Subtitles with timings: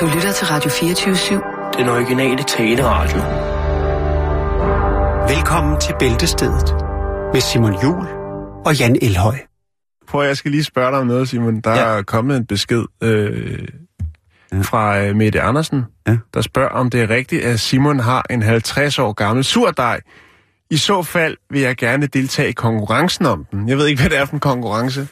[0.00, 1.78] Du lytter til Radio 24-7.
[1.78, 3.18] Den originale taleradio.
[5.34, 6.74] Velkommen til Bæltestedet
[7.32, 8.06] med Simon Jul
[8.66, 9.34] og Jan Elhøj.
[10.08, 11.60] Prøv, jeg skal lige spørge dig om noget, Simon.
[11.60, 11.98] Der ja.
[11.98, 13.68] er kommet en besked øh,
[14.52, 14.60] ja.
[14.60, 16.16] fra øh, Mette Andersen, ja.
[16.34, 20.00] der spørger, om det er rigtigt, at Simon har en 50 år gammel surdej.
[20.70, 23.68] I så fald vil jeg gerne deltage i konkurrencen om den.
[23.68, 25.08] Jeg ved ikke, hvad det er for en konkurrence.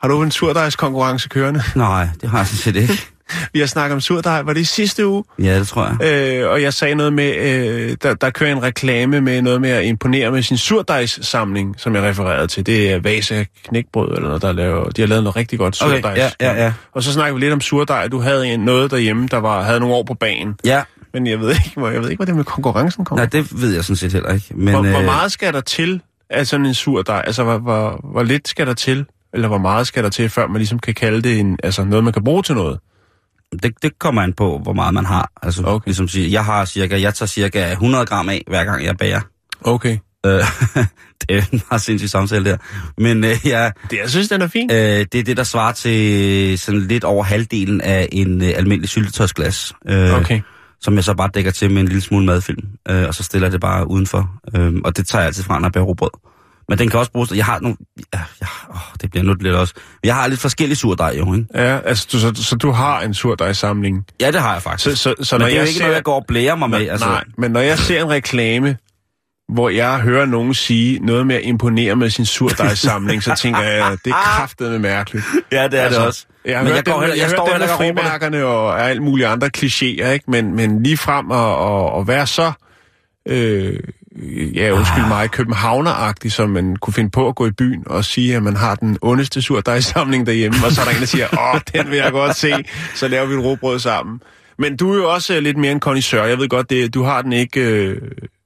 [0.00, 1.62] Har du en surdejskonkurrence kørende?
[1.76, 3.10] Nej, det har jeg sådan set ikke.
[3.52, 4.42] Vi har snakket om surdej.
[4.42, 5.24] Var det i sidste uge?
[5.38, 6.42] Ja, det tror jeg.
[6.42, 9.70] Øh, og jeg sagde noget med, øh, der, der kører en reklame med noget med
[9.70, 12.66] at imponere med sin surdejssamling, som jeg refererede til.
[12.66, 14.90] Det er Vasa Knækbrød, eller noget, der laver.
[14.90, 16.04] De har lavet noget rigtig godt surdejs.
[16.04, 16.72] Okay, ja, ja, ja.
[16.94, 18.08] Og så snakker vi lidt om surdej.
[18.08, 20.54] Du havde en, noget derhjemme, der var, havde nogle år på banen.
[20.64, 20.82] Ja.
[21.14, 23.24] Men jeg ved ikke, hvor, jeg ved ikke, hvor det med konkurrencen kommer.
[23.24, 24.46] Nej, det ved jeg sådan set heller ikke.
[24.54, 24.90] Men, hvor, øh...
[24.90, 26.00] hvor meget skal der til
[26.30, 27.22] af sådan en surdej?
[27.26, 29.06] Altså, hvor, hvor, hvor lidt skal der til?
[29.34, 32.04] Eller hvor meget skal der til, før man ligesom kan kalde det en, altså noget,
[32.04, 32.78] man kan bruge til noget?
[33.62, 35.30] Det, det kommer an på, hvor meget man har.
[35.42, 35.86] Altså, okay.
[35.86, 39.20] ligesom sige, jeg har cirka, jeg tager cirka 100 gram af, hver gang jeg bager.
[39.60, 39.98] Okay.
[40.26, 40.32] Øh,
[41.20, 42.56] det er en meget sindssyg samtale der.
[42.98, 44.70] Men øh, ja, det, jeg synes, den er fin.
[44.72, 48.88] Øh, det er det, der svarer til sådan lidt over halvdelen af en øh, almindelig
[48.88, 49.74] syltetøjsglas.
[49.88, 50.40] Øh, okay.
[50.80, 52.68] Som jeg så bare dækker til med en lille smule madfilm.
[52.88, 54.30] Øh, og så stiller jeg det bare udenfor.
[54.56, 56.10] Øh, og det tager jeg altid fra, når jeg bager rugbrød.
[56.68, 57.32] Men den kan også bruges...
[57.32, 57.76] Jeg har nogle...
[58.14, 59.74] Ja, ja, åh, det bliver nu lidt også...
[60.04, 61.46] Jeg har lidt forskellige surdej, jo, ikke?
[61.54, 64.06] Ja, altså, du, så, så du har en surdejsamling?
[64.20, 65.02] Ja, det har jeg faktisk.
[65.02, 65.84] Så, så, så men når det er jeg jo ikke ser...
[65.84, 66.88] noget, jeg går og blærer mig med.
[66.88, 67.06] Altså...
[67.06, 68.76] Nej, men når jeg ser en reklame,
[69.48, 73.96] hvor jeg hører nogen sige noget med at imponere med sin surdejsamling, så tænker jeg,
[74.04, 75.24] det er kraftedeme mærkeligt.
[75.52, 76.26] Ja, det er altså, det også.
[76.44, 78.90] Jeg har men hørt jeg, går, dem, jeg, jeg, jeg står dem med frimærkerne og
[78.90, 80.24] alt mulige andre klichéer, ikke?
[80.28, 82.52] Men, men lige frem og, og, og være så...
[83.28, 83.80] Øh,
[84.54, 85.08] ja, undskyld ah.
[85.08, 88.56] mig, københavneragtig, som man kunne finde på at gå i byen og sige, at man
[88.56, 91.98] har den ondeste surdejsamling derhjemme, og så er der en, der siger, åh, den vil
[91.98, 92.52] jeg godt se,
[92.94, 94.20] så laver vi et råbrød sammen.
[94.58, 96.24] Men du er jo også lidt mere en connoisseur.
[96.24, 97.60] Jeg ved godt, det, du har den ikke...
[97.60, 98.00] Øh,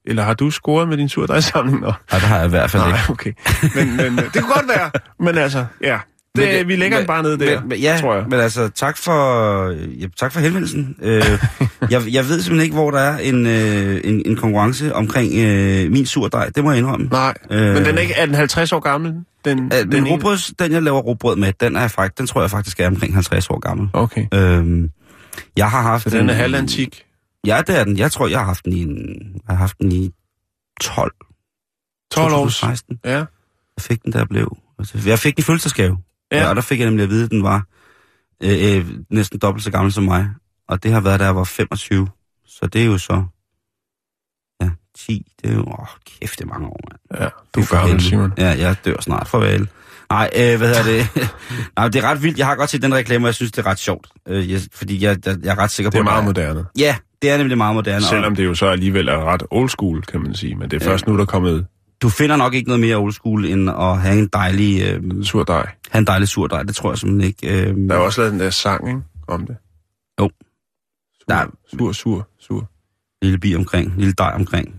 [0.06, 1.80] eller har du scoret med din surdejsamling?
[1.80, 3.10] Nej, det har jeg i hvert fald Nej, ikke.
[3.10, 3.32] okay.
[3.74, 4.90] Men, men det kunne godt være.
[5.20, 5.98] Men altså, ja.
[6.36, 8.24] Det, men, vi lægger men, den bare ned der, men, ja, tror jeg.
[8.28, 10.96] Men altså, tak for, ja, tak for henvendelsen.
[11.02, 11.22] øh,
[11.90, 15.90] jeg, jeg ved simpelthen ikke, hvor der er en, øh, en, en konkurrence omkring øh,
[15.90, 16.48] min surdej.
[16.48, 17.08] Det må jeg indrømme.
[17.10, 19.14] Nej, øh, men den er, ikke, er den 50 år gammel?
[19.44, 22.50] Den, øh, den, rugbrøds, den, jeg laver rugbrød med, den, er faktisk, den tror jeg
[22.50, 23.88] faktisk er omkring 50 år gammel.
[23.92, 24.26] Okay.
[24.34, 24.88] Øh,
[25.56, 26.02] jeg har haft...
[26.02, 27.04] Så den er halvantik?
[27.46, 27.98] Ja, det er den.
[27.98, 28.96] Jeg tror, jeg har haft den i, en,
[29.34, 30.10] jeg har haft den i
[30.80, 31.12] 12.
[32.12, 32.48] 12 år?
[32.48, 32.98] 16.
[33.04, 33.10] Ja.
[33.10, 33.26] Jeg
[33.80, 34.56] fik den, der blev...
[35.06, 35.98] Jeg fik den i fødselsdagsgave.
[36.32, 36.48] Ja.
[36.48, 37.66] Og der fik jeg nemlig at vide, at den var
[38.42, 40.28] øh, øh, næsten dobbelt så gammel som mig.
[40.68, 42.08] Og det har været, da jeg var 25.
[42.46, 43.24] Så det er jo så...
[44.60, 45.32] Ja, 10.
[45.42, 45.60] Det er jo...
[45.60, 47.22] Åh, kæft, det er mange år, mand.
[47.22, 48.32] Ja, du er gammel, Simon.
[48.38, 49.28] Ja, jeg dør snart.
[49.28, 49.68] Farvel.
[50.10, 51.08] Nej, øh, hvad hedder det?
[51.76, 52.38] Nej, det er ret vildt.
[52.38, 54.06] Jeg har godt set den reklame, og jeg synes, det er ret sjovt.
[54.28, 55.94] Øh, jeg, fordi jeg, jeg, jeg er ret sikker på...
[55.94, 56.64] Det er meget moderne.
[56.78, 58.04] Ja, det er nemlig meget moderne.
[58.04, 60.54] Selvom det jo så alligevel er ret old school, kan man sige.
[60.54, 61.66] Men det er først nu, der er kommet...
[62.02, 64.82] Du finder nok ikke noget mere old school, end at have en dejlig...
[64.82, 65.66] Øh, surdej.
[65.90, 67.68] Have en dejlig surdej, det tror jeg simpelthen ikke.
[67.68, 69.00] Øh, der er også lavet den der sang, ikke?
[69.28, 69.56] Om det.
[70.20, 70.30] Jo.
[71.18, 71.46] Sur, der er,
[71.78, 72.68] sur, sur, sur.
[73.22, 74.74] Lille bi omkring, lille dej omkring.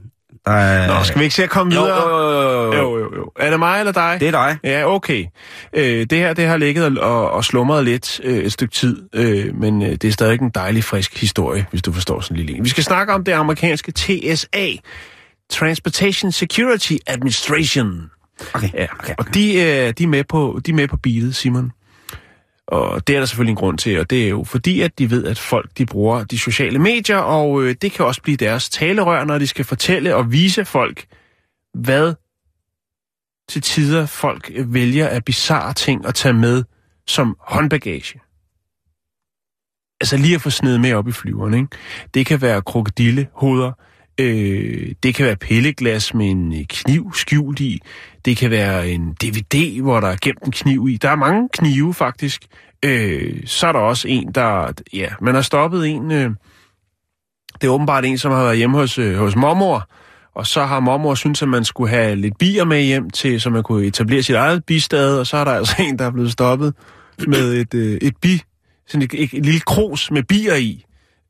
[0.46, 0.88] Der er...
[0.88, 2.10] Nå, skal vi ikke se at komme videre?
[2.10, 2.74] Jo, jo, jo, jo.
[2.74, 3.32] jo, jo, jo.
[3.40, 4.18] Er det mig eller dig?
[4.20, 4.58] Det er dig.
[4.64, 5.26] Ja, okay.
[5.74, 9.56] Øh, det her, det har ligget og, og slumret lidt øh, et stykke tid, øh,
[9.56, 12.58] men øh, det er stadig en dejlig, frisk historie, hvis du forstår sådan en lille
[12.58, 12.64] en.
[12.64, 14.68] Vi skal snakke om det amerikanske TSA,
[15.50, 18.12] Transportation Security Administration.
[18.54, 19.14] Okay, ja, okay, okay.
[19.18, 21.72] Og de, øh, de, er med på, de er med på beatet, Simon.
[22.68, 25.10] Og det er der selvfølgelig en grund til, og det er jo fordi, at de
[25.10, 28.70] ved, at folk de bruger de sociale medier, og øh, det kan også blive deres
[28.70, 31.06] talerør, når de skal fortælle og vise folk,
[31.74, 32.14] hvad
[33.50, 36.64] til tider folk vælger af bizarre ting at tage med
[37.08, 38.20] som håndbagage.
[40.02, 41.68] Altså lige at få sned med op i flyveren, ikke?
[42.14, 43.72] Det kan være krokodillehoveder,
[44.20, 47.82] øh, det kan være pilleglas med en øh, kniv skjult i,
[48.26, 50.98] det kan være en DVD, hvor der er gemt en kniv i.
[50.98, 52.46] Der er mange knive, faktisk.
[52.86, 54.72] Øh, så er der også en, der...
[54.94, 56.12] Ja, man har stoppet en...
[56.12, 56.30] Øh,
[57.62, 59.90] det er åbenbart en, som har været hjemme hos, øh, hos mormor,
[60.36, 63.50] og så har mormor synes at man skulle have lidt bier med hjem, til, så
[63.50, 66.32] man kunne etablere sit eget bistad, og så er der altså en, der er blevet
[66.32, 66.74] stoppet
[67.28, 68.42] med et, øh, et bi,
[68.88, 70.86] sådan et, et, et lille kros med bier i.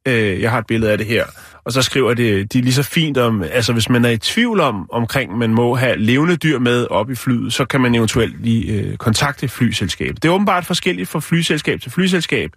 [0.07, 1.25] Øh, jeg har et billede af det her.
[1.65, 4.17] Og så skriver det, de er lige så fint om, altså hvis man er i
[4.17, 7.95] tvivl om, omkring man må have levende dyr med op i flyet, så kan man
[7.95, 10.23] eventuelt lige øh, kontakte flyselskabet.
[10.23, 12.51] Det er åbenbart forskelligt fra flyselskab til flyselskab,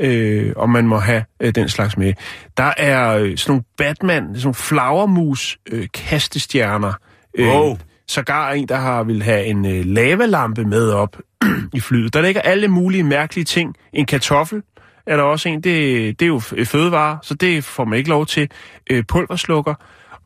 [0.00, 2.12] øh, om man må have øh, den slags med.
[2.56, 6.92] Der er øh, sådan nogle Batman, sådan nogle flagermus øh, kastestjerner.
[7.38, 7.78] Øh, wow.
[8.08, 11.16] Sågar en, der har vil have en øh, lavalampe med op
[11.74, 12.14] i flyet.
[12.14, 13.74] Der ligger alle mulige mærkelige ting.
[13.92, 14.62] En kartoffel,
[15.06, 18.26] er der også en, det, det er jo fødevare, så det får man ikke lov
[18.26, 18.50] til.
[18.90, 19.74] Øh, pulverslukker.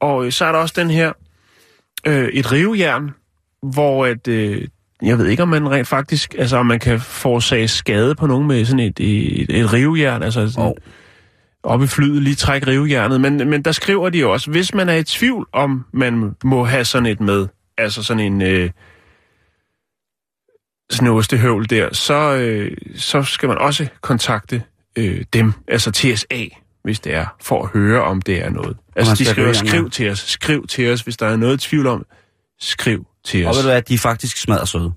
[0.00, 1.12] Og øh, så er der også den her,
[2.06, 3.11] øh, et rivejern,
[3.62, 4.69] hvor at, øh,
[5.03, 8.49] jeg ved ikke, om man rent faktisk, altså om man kan forårsage skade på nogen
[8.49, 10.77] med sådan et, et, et rivejern, altså sådan, Og
[11.62, 13.21] op i flyet, lige trække rivejernet.
[13.21, 16.85] Men, men der skriver de også, hvis man er i tvivl om, man må have
[16.85, 17.47] sådan et med,
[17.79, 18.71] altså sådan en øh,
[21.08, 24.62] ostehøvl der, så, øh, så skal man også kontakte
[24.96, 26.44] øh, dem, altså TSA,
[26.84, 28.76] hvis det er, for at høre, om det er noget.
[28.96, 31.87] Altså de skal skriver, skriv til os, skriv til os, hvis der er noget tvivl
[31.87, 32.04] om,
[32.60, 33.56] skriv til Og os.
[33.56, 34.92] ved du hvad, de er faktisk smadret søde.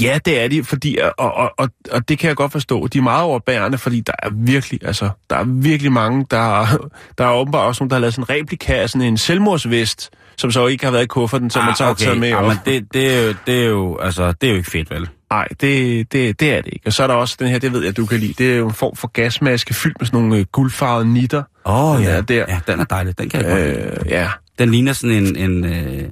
[0.00, 2.86] Ja, det er de, fordi, og, og, og, og det kan jeg godt forstå.
[2.86, 6.66] De er meget overbærende, fordi der er virkelig, altså, der er virkelig mange, der,
[7.18, 10.10] der er åbenbart også nogen, der har lavet sådan en replika af sådan en selvmordsvest,
[10.38, 12.32] som så ikke har været i kufferten, som man så har taget med.
[12.32, 14.90] Ah, men det, det, er jo, det, er jo, altså, det er jo ikke fedt,
[14.90, 15.08] vel?
[15.30, 16.86] Nej, det, det, det er det ikke.
[16.86, 18.34] Og så er der også den her, det ved jeg, du kan lide.
[18.38, 21.42] Det er jo en form for gasmaske fyldt med sådan nogle øh, guldfarvede nitter.
[21.66, 22.10] Åh, Den ja.
[22.10, 22.44] er der.
[22.48, 23.18] Ja, den er dejlig.
[23.18, 24.02] Den kan jeg godt.
[24.02, 24.28] Øh, ja.
[24.58, 26.08] Den ligner sådan en, en, øh,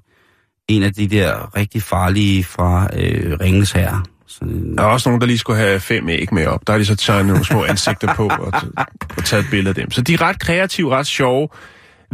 [0.69, 4.03] en af de der rigtig farlige fra øh, Ringens Herre.
[4.27, 6.67] Sådan Der er også nogen, der lige skulle have fem æg med op.
[6.67, 8.53] Der har de så tegnet nogle små ansigter på og,
[9.17, 9.91] og taget et billede af dem.
[9.91, 11.49] Så de er ret kreative, ret sjove.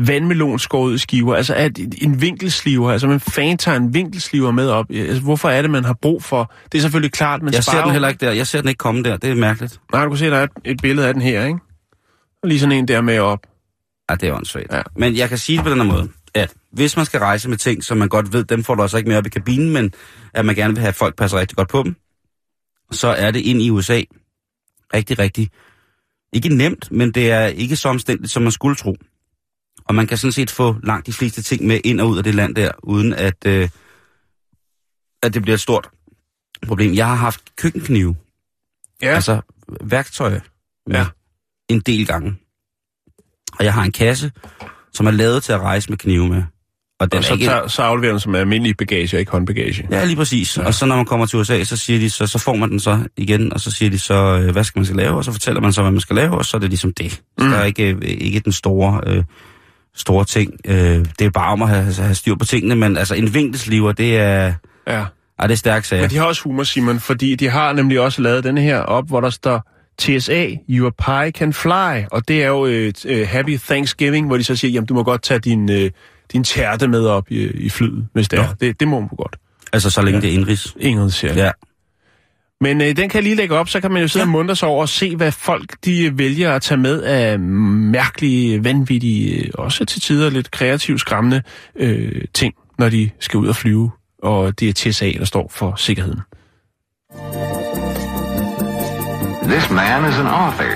[0.06, 1.36] Vandmelon skåret i skiver.
[1.36, 2.90] Altså at en vinkelsliver.
[2.90, 4.86] Altså man fan tager en vinkelsliver med op.
[4.90, 6.52] Altså, hvorfor er det, man har brug for?
[6.72, 8.32] Det er selvfølgelig klart, men jeg ser den heller ikke der.
[8.32, 9.16] Jeg ser den ikke komme der.
[9.16, 9.80] Det er mærkeligt.
[9.92, 11.58] Nej, du kan se, der er et, et billede af den her, ikke?
[12.42, 13.46] Og lige sådan en der med op.
[14.10, 14.72] Ja, det er åndssvagt.
[14.72, 14.82] Ja.
[14.96, 17.56] Men jeg kan sige det på den her måde, at hvis man skal rejse med
[17.56, 19.92] ting, som man godt ved, dem får du altså ikke med op i kabinen, men
[20.34, 21.96] at man gerne vil have, at folk passer rigtig godt på dem,
[22.92, 24.00] så er det ind i USA
[24.94, 25.50] rigtig, rigtig,
[26.32, 28.96] ikke nemt, men det er ikke så omstændigt, som man skulle tro.
[29.88, 32.24] Og man kan sådan set få langt de fleste ting med ind og ud af
[32.24, 33.68] det land der, uden at, øh,
[35.22, 35.88] at det bliver et stort
[36.66, 36.94] problem.
[36.94, 38.16] Jeg har haft køkkenknive,
[39.02, 39.40] Ja, altså,
[39.80, 40.40] værktøj,
[40.90, 41.06] Ja.
[41.68, 42.36] en del gange.
[43.58, 44.32] Og jeg har en kasse,
[44.92, 46.42] som er lavet til at rejse med knive med.
[47.00, 47.44] Og den og så, ikke...
[47.46, 49.88] tager, så afleverer den som almindelig bagage, og ikke håndbagage.
[49.90, 50.56] Ja, lige præcis.
[50.56, 50.62] Ja.
[50.62, 50.66] Ja.
[50.66, 52.80] Og så når man kommer til USA, så siger de, så, så får man den
[52.80, 55.32] så igen, og så siger de så, øh, hvad skal man skal lave, og så
[55.32, 57.12] fortæller man så, hvad man skal lave, og så er det ligesom det.
[57.12, 57.50] Så Mm.
[57.50, 59.24] der er ikke, øh, ikke den store, øh,
[59.98, 60.54] store ting.
[60.64, 60.76] Øh,
[61.18, 64.16] det er bare om at have, have styr på tingene, men altså en vinkelsliver, det
[64.16, 64.52] er,
[64.86, 65.04] Ja.
[65.38, 66.02] ej, det er stærkt sager.
[66.02, 69.08] Men de har også humor, Simon, fordi de har nemlig også lavet denne her op,
[69.08, 72.04] hvor der står TSA, your pie can fly.
[72.12, 75.02] Og det er jo et uh, Happy Thanksgiving, hvor de så siger, jamen du må
[75.02, 75.90] godt tage din, uh,
[76.32, 78.42] din tærte med op i, i flyet, hvis det Nå.
[78.42, 78.48] er.
[78.60, 79.36] Det, det må man godt.
[79.72, 80.24] Altså så længe Ja.
[80.26, 80.30] ja.
[80.30, 80.74] det er indrigs.
[80.80, 81.34] Ingen siger.
[81.34, 81.50] Ja.
[82.60, 84.56] Men øh, den kan jeg lige lægge op, så kan man jo sidde og muntre
[84.56, 89.50] sig over og se, hvad folk de vælger at tage med af mærkelige, vanvittige, øh,
[89.54, 91.42] også til tider lidt kreativt skræmmende
[91.76, 93.90] øh, ting, når de skal ud og flyve.
[94.22, 96.20] Og det er TSA, der står for sikkerheden.
[99.48, 100.74] This man is an author.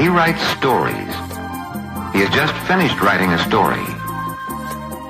[0.00, 1.14] He writes stories.
[2.14, 3.86] He has just finished writing a story.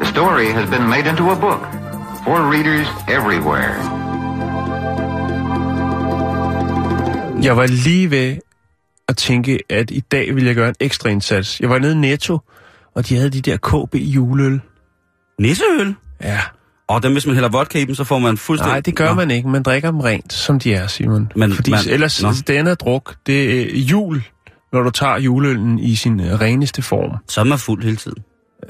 [0.01, 1.63] The story has been made into a book
[2.25, 3.99] for readers everywhere.
[7.43, 8.37] Jeg var lige ved
[9.09, 11.61] at tænke, at i dag vil jeg gøre en ekstra indsats.
[11.61, 12.39] Jeg var nede i Netto,
[12.95, 14.61] og de havde de der KB juleøl.
[15.41, 15.95] Nisseøl?
[16.23, 16.41] Ja.
[16.89, 18.73] Og dem, hvis man hælder vodka i dem, så får man fuldstændig...
[18.73, 19.15] Nej, det gør Nå.
[19.15, 19.49] man ikke.
[19.49, 21.33] Man drikker dem rent, som de er, Simon.
[21.37, 22.29] Men Fordi man- ellers, Nå.
[22.47, 24.23] denne druk, det er jul,
[24.73, 27.11] når du tager juleøllen i sin øh, reneste form.
[27.29, 28.19] Så er man fuld hele tiden.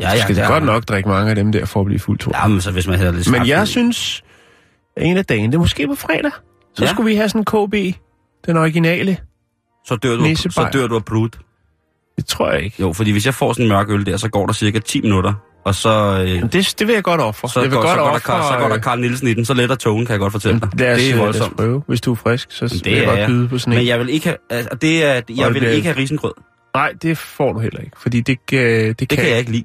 [0.00, 0.72] Ja, ja, skal det godt man.
[0.72, 2.98] nok drikke mange af dem der for at blive fuldt Ja, men så hvis man
[2.98, 4.22] hælder lidt Men jeg i- synes,
[4.96, 6.30] at en af dagen, det er måske på fredag,
[6.74, 6.90] så Ja.
[6.90, 7.44] skulle vi have sådan en
[7.94, 7.96] KB,
[8.46, 9.16] den originale.
[9.86, 10.70] så dør, du, så Nissebajer.
[10.70, 11.28] dør du af brud.
[12.16, 12.76] Det tror jeg ikke.
[12.80, 15.00] Jo, fordi hvis jeg får sådan en mørk øl der, så går der cirka 10
[15.00, 15.32] minutter,
[15.64, 15.88] og så...
[16.28, 17.48] Øh, det, det vil jeg godt ofre.
[17.48, 19.00] så, jeg vil går, godt så, går der, ofre, Karl- så går der øh, Karl
[19.00, 20.68] Nielsen i den, så letter togen, kan jeg godt fortælle dig.
[20.78, 21.56] Lad os, det er lad os voldsomt.
[21.56, 21.82] prøve.
[21.88, 23.76] Hvis du er frisk, så Det vil jeg godt byde på sådan en.
[23.78, 26.32] Men jeg vil ikke have, altså, det er, jeg Og vil ikke have risengrød.
[26.74, 29.50] Nej, det får du heller ikke, fordi det, øh, det, Det kan, kan jeg ikke
[29.52, 29.64] lide.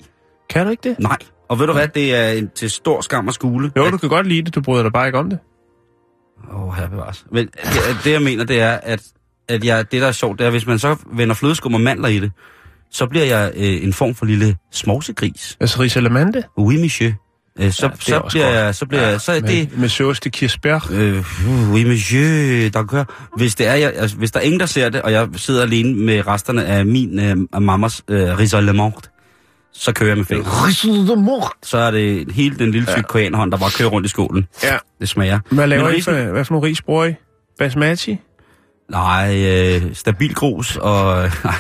[0.50, 1.00] Kan du ikke det?
[1.00, 1.18] Nej.
[1.50, 3.72] Og ved du hvad, det er en, til stor skam og skule.
[3.77, 5.39] Jo, at- du kan godt lide det, du bryder dig bare ikke om det.
[6.51, 7.25] Åh, oh, her bevares.
[7.31, 9.01] Men det, det, jeg mener, det er, at,
[9.47, 12.07] at jeg, det, der er sjovt, det er, hvis man så vender flødeskum og mandler
[12.07, 12.31] i det,
[12.91, 15.57] så bliver jeg øh, en form for lille smovsegris.
[15.59, 16.43] Altså risalamande?
[16.57, 17.13] Oui, monsieur.
[17.59, 18.35] Øh, så, Ja, ja, så, bliver godt.
[18.35, 19.77] jeg, så bliver jeg, så med, det...
[19.77, 20.88] Med sauce de kirsebær.
[20.91, 21.23] Øh,
[21.73, 23.29] oui, monsieur, d'accord.
[23.38, 25.62] Hvis, det er, jeg, altså, hvis der er ingen, der ser det, og jeg sidder
[25.62, 29.09] alene med resterne af min øh, mammas øh, risalemant,
[29.74, 30.51] så kører jeg med fingre.
[31.63, 33.27] Så er det hele den lille tykke ja.
[33.30, 34.48] der bare kører rundt i skålen.
[34.63, 34.77] Ja.
[35.00, 35.39] Det smager.
[35.51, 37.13] Hvad laver Men I for, hvad for nogle ris bruger I?
[37.60, 38.18] Basmati?
[38.92, 41.15] Nej, øh, stabil grus og...
[41.44, 41.53] Nej,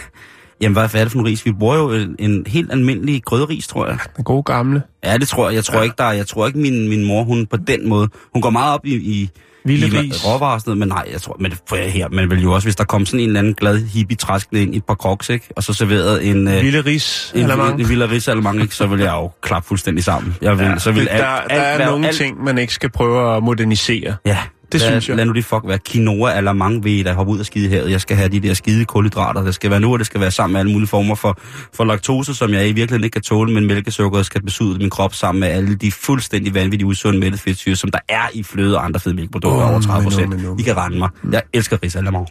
[0.61, 1.45] jamen hvad, hvad er det for en ris?
[1.45, 3.97] Vi bruger jo en, en helt almindelig grødris, tror jeg.
[4.17, 4.83] Den gode gamle.
[5.03, 5.55] Ja, det tror jeg.
[5.55, 5.79] Jeg tror Ja.
[5.79, 5.83] ja.
[5.83, 8.09] ikke, der, jeg tror ikke min, min mor, hun på den måde...
[8.33, 9.29] Hun går meget op i, i,
[9.65, 10.25] Vilde ris.
[10.25, 12.65] råvarer og sådan noget, men nej, jeg tror, men for her, man vil jo også,
[12.65, 15.29] hvis der kom sådan en eller anden glad hippie træskende ind i et par crocs,
[15.29, 15.49] ikke?
[15.55, 17.83] Og så serveret en, øh, Vilde ris, en, eller en, mange.
[17.83, 18.75] en Villa Ris ikke?
[18.75, 20.35] Så vil jeg jo klappe fuldstændig sammen.
[20.41, 22.57] Jeg vil, ja, så vil der, alt, der alt er være, nogle alt, ting, man
[22.57, 24.15] ikke skal prøve at modernisere.
[24.25, 24.37] Ja,
[24.71, 25.17] Det lad, synes jeg.
[25.17, 27.91] Lad nu de fuck være quinoa eller mange ved, der hopper ud og skide havet.
[27.91, 29.41] Jeg skal have de der skide kulhydrater.
[29.43, 31.39] Det skal være nu, og det skal være sammen med alle mulige former for,
[31.73, 35.13] for laktose, som jeg i virkeligheden ikke kan tåle, men mælkesukkeret skal besude min krop
[35.13, 38.85] sammen med alle de fuldstændig vanvittige usunde mættet fedtsyre, som der er i fløde og
[38.85, 40.59] andre fedmælkeprodukter Åh, over 30 men nu, men procent.
[40.59, 41.09] I kan rende mig.
[41.31, 42.27] Jeg elsker risalemang.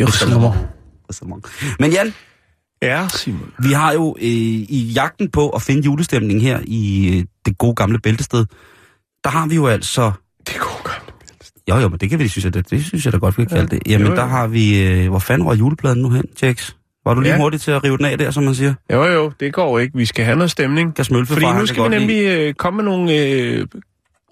[0.00, 0.06] Jo,
[1.78, 2.14] Men Jan,
[2.82, 3.50] Ja, Simon.
[3.58, 7.74] vi har jo øh, i jagten på at finde julestemning her i øh, det gode
[7.74, 8.44] gamle bæltested,
[9.24, 10.12] der har vi jo altså
[10.46, 11.03] Det går godt.
[11.70, 13.44] Jo, jo, men det kan vi, synes jeg, det, det synes jeg da godt, vi
[13.44, 13.82] kan kalde det.
[13.88, 14.16] Jamen, Jo, jo.
[14.16, 14.82] der har vi...
[14.88, 16.70] Øh, hvor fanden var julepladen nu hen, Jax?
[17.06, 17.38] Var du lige Ja.
[17.38, 18.74] hurtig til at rive den af der, som man siger?
[18.92, 19.96] Jo, jo, det går ikke.
[19.98, 20.94] Vi skal have noget stemning.
[20.94, 23.66] Kan smølfe Fordi nu skal vi nemlig øh, komme med nogle, øh,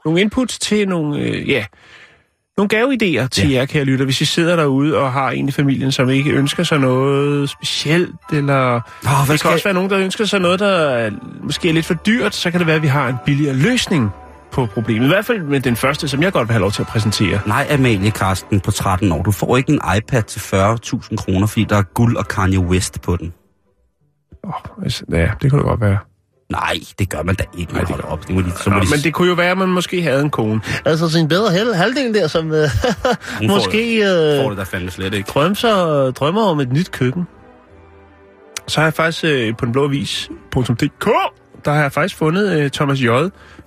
[0.05, 1.65] nogle inputs til nogle, øh, ja,
[2.57, 3.59] nogle gaveidéer til Ja.
[3.59, 4.05] jer, kære lytter.
[4.05, 8.11] Hvis I sidder derude og har en i familien, som ikke ønsker sig noget specielt,
[8.33, 8.71] eller
[9.03, 11.11] hvad det kan skal også være nogen, der ønsker sig noget, der er,
[11.43, 14.11] måske er lidt for dyrt, så kan det være, at vi har en billigere løsning
[14.53, 15.05] på problemet.
[15.05, 17.41] I hvert fald med den første, som jeg godt vil have lov til at præsentere.
[17.47, 19.23] Nej, Amalie Karsten på 13 år.
[19.23, 23.01] Du får ikke en iPad til 40.000 kroner, fordi der er guld og Kanye West
[23.03, 23.33] på den.
[24.45, 24.53] Oh,
[24.85, 25.99] altså, ja, det kunne det godt være.
[26.51, 27.73] Nej, det gør man da ikke.
[27.73, 28.27] Nej, det gør op.
[28.29, 30.03] Det må de, så må Nå, de, men det kunne jo være, at man måske
[30.03, 30.61] havde en kone.
[30.85, 34.91] Altså sin bedre hal- halvdel der, som øh, får måske får øh, det da fandme
[34.91, 35.27] slet ikke.
[35.29, 37.25] drømmer, drømmer om et nyt køkken.
[38.69, 41.09] Så har jeg faktisk øh, på den blå avis.dk,
[41.65, 43.07] der har jeg faktisk fundet øh, Thomas J.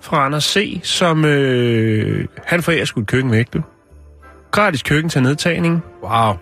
[0.01, 3.61] fra Anders C., som øh, han forærer sgu et køkken væk, du.
[4.51, 5.83] Gratis køkken til nedtagning.
[6.03, 6.33] Wow.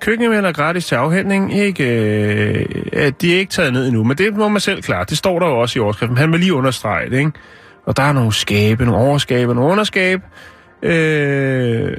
[0.00, 1.54] Køkkenmænd er gratis til afhentning.
[1.54, 5.04] Ikke, øh, ja, de er ikke taget ned endnu, men det må man selv klare.
[5.04, 6.16] Det står der jo også i overskriften.
[6.16, 7.32] Han vil lige understrege det, ikke?
[7.86, 10.22] Og der er nogle skabe, nogle overskabe, nogle underskabe.
[10.82, 11.96] Øh,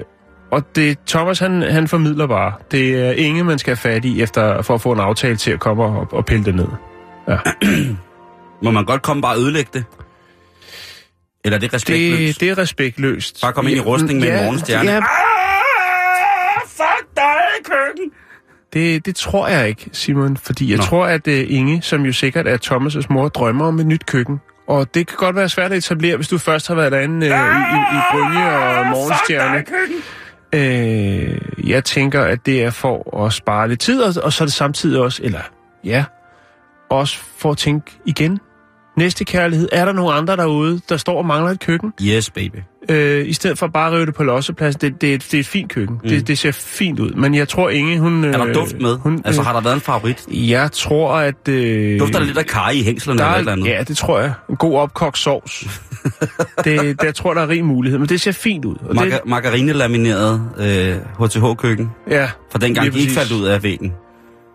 [0.51, 2.53] og det Thomas, han, han formidler bare.
[2.71, 5.51] Det er ingen, man skal have fat i efter, for at få en aftale til
[5.51, 6.67] at komme og, og pille det ned.
[8.63, 9.83] Må man godt komme bare og ødelægge det?
[11.45, 12.39] Eller er det respektløst?
[12.39, 13.41] Det, det er respektløst.
[13.41, 14.91] Bare komme ind i rustning med en morgenstjerne.
[14.91, 15.03] Ja, Ah,
[16.67, 18.11] fuck dig, køkken!
[18.73, 20.83] Det, det tror jeg ikke, Simon, fordi jeg Nå.
[20.83, 24.39] Tror, at uh, Inge, som jo sikkert er Thomas' mor, drømmer om et nyt køkken.
[24.67, 27.25] Og det kan godt være svært at etablere, hvis du først har været derinde uh,
[27.25, 29.63] i, i, i Brynje og Morgenstjerne.
[30.55, 34.45] Uh, jeg tænker, at det er for at spare lidt tid, og, og så er
[34.45, 35.41] det samtidig også, eller
[35.83, 36.05] ja,
[36.89, 38.39] også for at tænke igen.
[38.97, 41.93] Næste kærlighed, er der nogen andre derude, der står og mangler et køkken?
[42.03, 42.55] Yes, baby.
[42.89, 44.81] Øh, I stedet for bare at rive det på lossepladsen.
[44.81, 45.99] Det, det, er et- det er et fint køkken.
[46.03, 46.09] Mm.
[46.09, 47.11] Det, det ser fint ud.
[47.11, 48.23] Men jeg tror, Inge, hun...
[48.23, 48.97] Er der øh, duft med?
[48.97, 50.25] Hun, altså, øh, har der været en favorit?
[50.31, 51.47] Jeg tror, at...
[51.49, 53.67] Øh, Dufter der lidt af kaj i hængslerne der eller er, et eller andet?
[53.67, 54.33] Ja, det tror jeg.
[54.49, 55.63] En god opkogt sovs.
[56.65, 57.99] det, der tror jeg, der er rig mulighed.
[57.99, 58.75] Men det ser fint ud.
[58.89, 60.95] Og det, Marga- margarinelamineret øh,
[61.25, 61.91] HTH-køkken.
[62.09, 63.93] ja, Fra dengang de ikke faldt ud af væggen.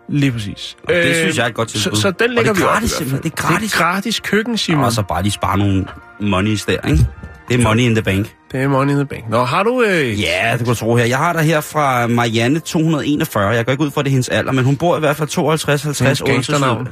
[0.09, 0.77] Lige præcis.
[0.83, 1.97] Og det synes jeg er et godt så, tilbud.
[1.97, 2.73] så den Og lægger det er vi op.
[2.73, 3.21] gratis i hvert fald.
[3.23, 3.71] Det er gratis.
[3.71, 4.83] Det er gratis køkken, Simon.
[4.83, 5.85] Og så bare lige spare nogle
[6.21, 7.07] monies der, ikke?
[7.49, 8.35] Det er money in the bank.
[8.51, 9.29] Det er money in the bank.
[9.29, 9.83] Nå, har du...
[9.83, 11.05] Øh, Ja, det kunne du tro her.
[11.05, 13.49] Jeg har der her fra Marianne 241.
[13.49, 15.29] Jeg går ikke ud fra, det er hendes alder, men hun bor i hvert fald
[15.29, 16.87] 52 50 Hendes gangsternavn.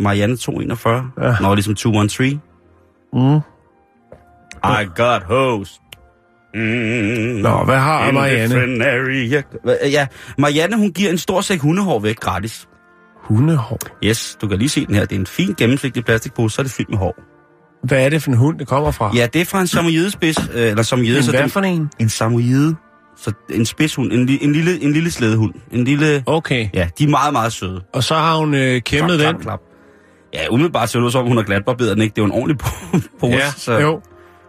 [0.00, 1.10] Marianne 241.
[1.22, 1.34] Ja.
[1.40, 2.42] Nå, ligesom 213.
[3.12, 3.36] Mm.
[4.64, 5.72] I got hose.
[6.54, 6.60] Mm.
[7.42, 8.54] Nå, hvad har Marianne?
[9.66, 10.06] Hva- Ja,
[10.38, 12.68] Marianne, hun giver en stor sæk hundehår væk gratis.
[13.22, 13.78] Hundehår.
[14.04, 15.04] Yes, du kan lige se den her.
[15.04, 17.14] Det er en fin gennemsigtig plastikpose, så er det fyldt med hår.
[17.86, 19.10] Hvad er det for en hund, det kommer fra?
[19.14, 21.16] Ja, det er fra en samoyedespids, øh, eller samoyede.
[21.18, 21.90] en så hvad det, for en?
[21.98, 22.74] en samoyede.
[23.16, 25.54] Så en spidshund, en, en, lille, en lille slædehund.
[25.72, 26.22] En lille...
[26.26, 26.68] Okay.
[26.74, 27.82] Ja, de er meget, meget søde.
[27.94, 29.42] Og så har hun øh, kæmmet klap, den.
[29.42, 29.60] klap, klap.
[30.34, 32.14] Ja, umiddelbart ser det ud som, om hun har glatbarberet den, ikke?
[32.14, 33.36] Det er jo en ordentlig po- pose.
[33.36, 34.00] Ja, så, jo.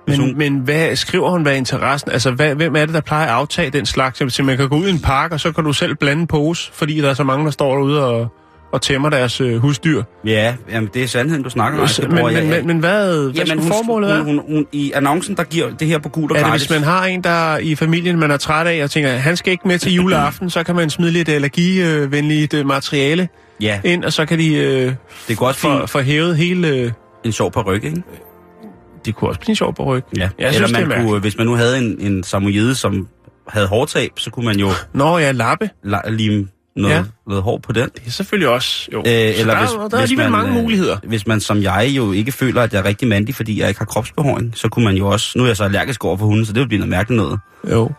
[0.07, 2.11] Men, hun- men hvad skriver hun, hvad er interessen?
[2.11, 4.33] Altså, hvad, hvem er det, der plejer at aftage den slags?
[4.33, 6.27] Så man kan gå ud i en park, og så kan du selv blande en
[6.27, 8.27] pose, fordi der er så mange, der står derude og,
[8.71, 10.03] og tæmmer deres øh, husdyr.
[10.25, 11.87] Ja, jamen, det er sandheden, du snakker om.
[11.87, 14.41] Så, Det men, men, men, men hvad, hvad Jamen, hun, formålet hun, er?
[14.43, 16.83] hun, hun, I annoncen, der giver det her på gul og Er det, hvis man
[16.83, 19.79] har en, der i familien, man er træt af, og tænker, han skal ikke med
[19.79, 23.27] til juleaften, så kan man smide lidt allergivenligt øh, materiale
[23.61, 24.93] Ja, ind, og så kan de øh,
[25.27, 26.67] det også få, blive få hævet hele...
[26.67, 26.91] Øh,
[27.23, 28.03] en sjov paryk, ikke?
[29.05, 30.03] Det kunne også blive sjovt på ryg.
[30.17, 30.19] Ja.
[30.21, 31.21] Jeg Eller synes, man kunne, mærkeligt.
[31.21, 33.07] hvis man nu havde en, en samoyede, som
[33.47, 35.69] havde hårtab, så kunne man jo Nå ja, lappe.
[35.85, 37.03] la- lime noget, ja.
[37.27, 37.89] Noget hår på den.
[37.95, 38.89] Det er selvfølgelig også...
[38.93, 38.99] Jo.
[38.99, 40.97] Øh, eller der, hvis, der er hvis alligevel man, mange øh, muligheder.
[41.03, 43.79] Hvis man som jeg jo ikke føler, at jeg er rigtig mandig, fordi jeg ikke
[43.79, 45.31] har kropsbehåring, så kunne man jo også...
[45.37, 47.39] Nu er jeg så allergisk over for hunden, så det ville blive noget mærkeligt noget.
[47.71, 47.91] Jo.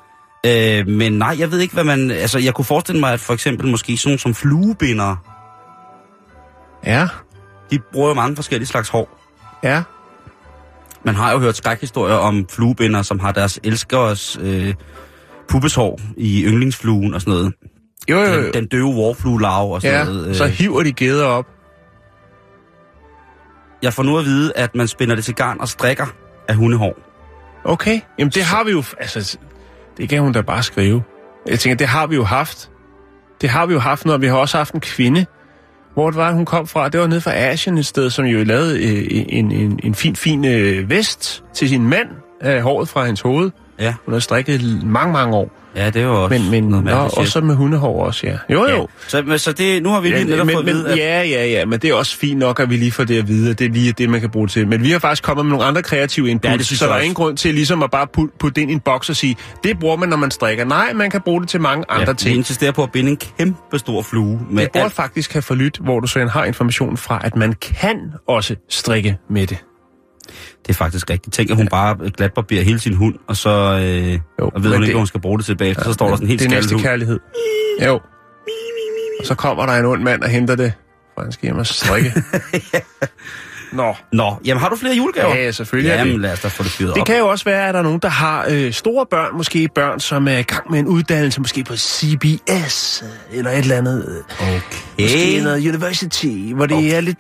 [0.47, 2.11] Øh, men nej, jeg ved ikke, hvad man...
[2.11, 5.17] Altså, jeg kunne forestille mig, at for eksempel måske sådan som fluebindere,
[6.87, 7.09] Ja,
[7.71, 9.19] de bruger jo mange forskellige slags hår.
[9.65, 9.83] ja.
[11.05, 14.75] Man har jo hørt skrækhistorier om fluebinder, som har deres elskers øh,
[15.49, 17.53] pubeshår i yndlingsfluen og sådan noget.
[18.11, 18.51] Jo, jo, Den, jo.
[18.55, 20.29] den døve warflue-larve og sådan Ja, noget.
[20.29, 20.35] øh.
[20.35, 21.47] så hiver de geder op.
[23.83, 26.07] Jeg får nu at vide, at man spinder det til garn og strikker
[26.49, 26.95] af hundehår.
[27.65, 28.83] Okay, jamen det har vi jo...
[28.99, 29.39] Altså,
[29.97, 31.03] det kan hun da bare skrive.
[31.47, 32.71] Jeg tænker, det har vi jo haft.
[33.41, 35.27] Det har vi jo haft, når vi har også haft en kvinde,
[36.01, 36.89] hvor det var, hun kom fra.
[36.89, 40.17] Det var nede fra Asien et sted, som jo lavede øh, en, en, en fin,
[40.17, 42.09] fin øh, vest til sin mand
[42.41, 43.51] af håret fra hans hoved.
[43.81, 45.51] Ja, Hun har strikket mange, mange år.
[45.77, 47.19] ja det er jo også Men, men noget nå, shit.
[47.19, 48.37] også med hundehår også, ja.
[48.55, 48.77] Jo, jo.
[48.77, 48.85] Ja.
[49.09, 50.99] Så, men- så det, nu har vi lige netop men, fået at men, vide, at...
[50.99, 53.29] ja, ja, ja, men det er også fint nok, at vi lige får det at
[53.29, 54.69] vide, at det er lige det, man kan bruge til.
[54.69, 57.01] Men vi har faktisk kommet med nogle andre kreative input, Ja, det så der er
[57.01, 59.79] ingen grund til ligesom at bare putte, putte ind i en boks og sige, det
[59.79, 60.65] bruger man, når man strikker.
[60.65, 62.33] Nej, man kan bruge det til mange andre ja, ting.
[62.33, 64.93] Vi insisterer på at binde en kæmpe stor flue med Det burde alt.
[64.93, 69.47] faktisk have forlydt, hvor du så har information fra, at man kan også strikke med
[69.47, 69.59] det.
[70.63, 71.35] Det er faktisk rigtigt.
[71.35, 74.19] Tænk, at hun bare glatbarberer hele sin hund, og så øh, Jo,
[74.55, 75.85] og ved hun ikke, det- hvad hun skal bruge det til bagefter.
[75.85, 76.83] Så står der sådan en helt Det er næste hund.
[76.85, 77.19] kærlighed.
[77.87, 77.95] Jo.
[79.21, 80.73] Og så kommer der en ond mand og henter det,
[81.15, 82.13] for han skal hjem og strikke.
[83.73, 83.95] Nå.
[84.13, 85.35] Nå, jamen har du flere julegaver?
[85.35, 85.89] Ja, ja, selvfølgelig.
[85.97, 87.07] Jamen lad os da få det fyret Det op.
[87.07, 90.01] kan jo også være, at der er nogen, der har øh, store børn, måske børn,
[90.01, 94.05] som er i gang med en uddannelse, måske på CBS, øh, eller et eller andet,
[94.09, 94.47] øh,
[95.01, 95.43] måske Okay.
[95.43, 96.97] noget university, hvor det okay.
[96.97, 97.19] er lidt,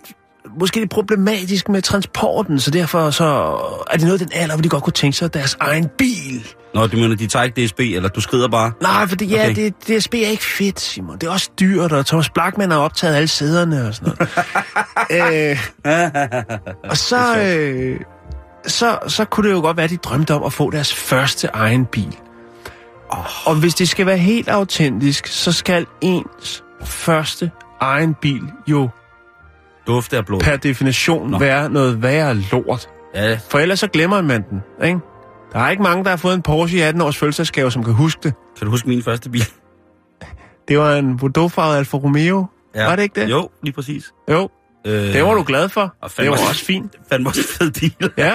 [0.59, 3.25] måske lidt problematisk med transporten, så derfor så
[3.90, 6.47] er det noget af den alder, hvor de godt kunne tænke sig deres egen bil.
[6.75, 8.73] Nå, du mener, de tager ikke DSB, eller du skrider bare?
[8.83, 9.50] Nej, for det, ja, Okay.
[9.50, 9.73] okay.
[9.87, 11.19] det, DSB er ikke fedt, Simon.
[11.19, 14.12] Det er også dyrt, og Thomas Blackman har optaget alle sæderne og sådan
[15.11, 15.52] noget.
[15.52, 15.59] øh,
[16.90, 18.00] og så, øh,
[18.66, 21.49] så, så kunne det jo godt være, at de drømte om at få deres første
[21.52, 22.16] egen bil.
[23.11, 23.47] Oh.
[23.49, 28.88] Og hvis det skal være helt autentisk, så skal ens første egen bil jo
[29.94, 30.40] Dufte af blod.
[30.40, 31.38] per definition Nå.
[31.38, 32.88] Være noget værre lort.
[33.14, 35.00] Ja, For ellers så glemmer man den, ikke?
[35.52, 37.94] Der er ikke mange, der har fået en Porsche i 18 års fødselsdagsgave, som kan
[37.94, 38.35] huske det.
[38.59, 39.44] kan du huske min første bil?
[40.68, 42.47] Det var en Bordeaux-farvet Alfa Romeo.
[42.75, 42.87] Ja.
[42.87, 43.30] Var det ikke det?
[43.30, 44.04] Jo, lige præcis.
[44.30, 44.49] Jo,
[44.86, 45.95] Øh, det var du glad for.
[46.02, 46.93] og Det var også- også fint.
[47.12, 48.10] Fandme også fed bil.
[48.19, 48.32] Ja,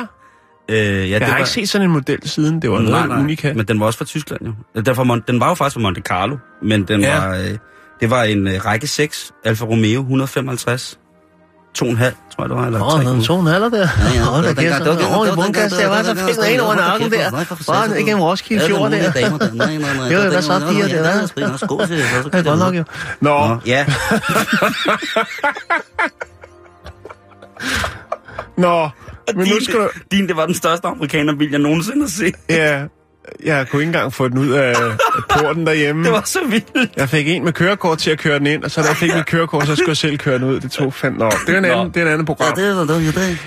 [0.69, 1.37] Øh, ja, jeg det har var...
[1.37, 2.61] ikke set sådan en model siden.
[2.61, 3.53] Det var nej, noget nej, unika.
[3.53, 4.53] men den var også fra Tyskland jo.
[5.03, 7.19] Mon- den var jo faktisk fra Monte Carlo, men den Ja.
[7.19, 7.57] var, øh,
[7.99, 10.99] det var en øh, række 6 Alfa Romeo 155.
[11.75, 12.65] 2,5, tror jeg det var.
[12.65, 13.77] Eller Åh, oh, så en alder der.
[13.79, 13.85] ja.
[13.85, 15.87] Gang- sådan det var- en bundgas det der.
[15.87, 17.31] var- så fint ind over nakken der.
[17.67, 19.51] Var det ikke en Roskilde fjord der?
[19.53, 20.09] Nej, nej, nej.
[20.09, 22.29] Det var da så fire, det var.
[22.31, 22.83] Det er godt nok jo.
[23.21, 23.85] Nå, ja.
[28.57, 28.89] nå.
[29.35, 29.89] Men nu skal du...
[30.11, 32.35] Din, det var den største amerikanerbil, jeg nogensinde har set.
[32.49, 32.83] Ja,
[33.45, 34.73] jeg kunne ikke engang få den ud af
[35.29, 36.03] porten derhjemme.
[36.03, 36.91] Det var så vildt.
[36.97, 39.15] Jeg fik en med kørekort til at køre den ind, og så da jeg fik
[39.15, 40.59] mit kørekort, så skulle jeg selv køre den ud.
[40.59, 41.33] Det tog fandme op.
[41.47, 42.55] Det er en anden, det er en anden program.
[42.55, 43.37] det var det, det.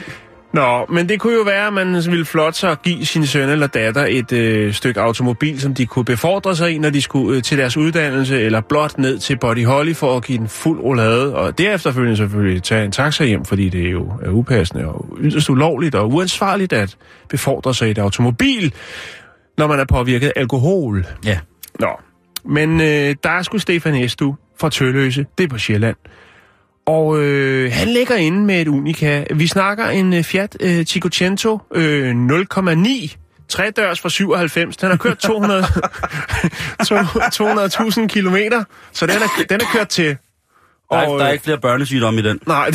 [0.53, 3.49] Nå, men det kunne jo være, at man ville flotte sig at give sin søn
[3.49, 7.37] eller datter et øh, stykke automobil, som de kunne befordre sig i, når de skulle
[7.37, 10.81] øh, til deres uddannelse, eller blot ned til Body Holly for at give den fuld
[10.81, 14.85] roulade, og derefter selvfølgelig selvfølgelig tage en taxa hjem, fordi det er jo er upassende
[14.85, 16.97] og yderst ulovligt og uansvarligt at
[17.29, 18.75] befordre sig i et automobil,
[19.59, 21.07] når man er påvirket af alkohol.
[21.25, 21.39] Ja.
[21.81, 21.89] Nå,
[22.45, 25.97] men øh, der er sgu Stefan Estu fra Tølløse, det er på Sjælland.
[26.87, 29.25] Og øh, han ligger inde med et Unica.
[29.35, 33.17] Vi snakker en øh, Fiat øh, Cinquecento øh, 0,9
[33.49, 34.77] tredørs for 97.
[34.77, 40.17] Den har kørt 200 200.000 kilometer, så den er, den er kørt til.
[40.91, 42.41] Der er, Og, der er øh, ikke flere børnesygdomme i den.
[42.47, 42.71] Nej,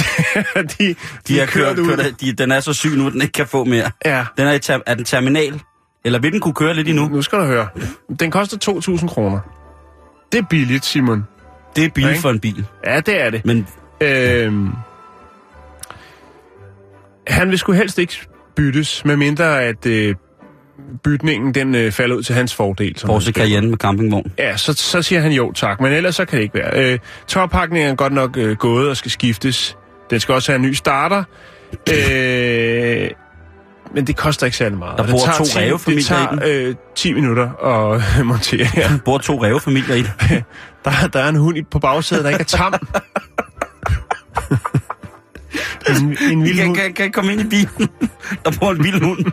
[0.56, 0.96] de, de,
[1.28, 1.88] De har kørt, ud.
[1.88, 3.92] kørt de, den er så syg nu, at den ikke kan få mere.
[4.06, 5.62] Ja, Den er, i ter, er den terminal?
[6.06, 7.08] Eller vil den kunne køre lidt endnu?
[7.08, 7.68] nu skal du høre.
[8.20, 9.40] Den koster 2.000 kroner.
[10.32, 11.24] Det er billigt, Simon.
[11.76, 12.22] Det er billigt Ikke?
[12.22, 12.66] for en bil.
[12.86, 13.46] Ja, det er det.
[13.46, 13.68] Men
[14.02, 14.70] Øhm,
[17.28, 18.14] han vil sgu helst ikke
[18.56, 20.16] byttes, medmindre at øh,
[21.04, 22.98] bytningen den øh, falder ud til hans fordel.
[23.00, 23.34] som Porsche.
[23.34, 24.32] Cayenne med campingvogn.
[24.38, 26.94] Ja, så, så siger han jo tak, men ellers så kan det ikke være.
[26.94, 29.78] Øh, toppakningen er godt nok øh, gået og skal skiftes.
[30.10, 31.24] Den skal også have en ny starter.
[31.74, 32.73] Øh,
[33.94, 34.98] men det koster ikke særlig meget.
[34.98, 38.68] Der bor to 10 rævefamilier Det tager øh, 10 minutter at montere.
[38.76, 38.82] Ja.
[38.90, 40.14] Der bor to rævefamilier i det.
[40.86, 42.74] Der, der er en hund i- på bagsædet, der ikke er tam.
[45.90, 46.78] en, en vild Kan, hund.
[46.78, 47.90] kan, kan komme ind i bilen.
[48.46, 49.26] Der bor en vild hund.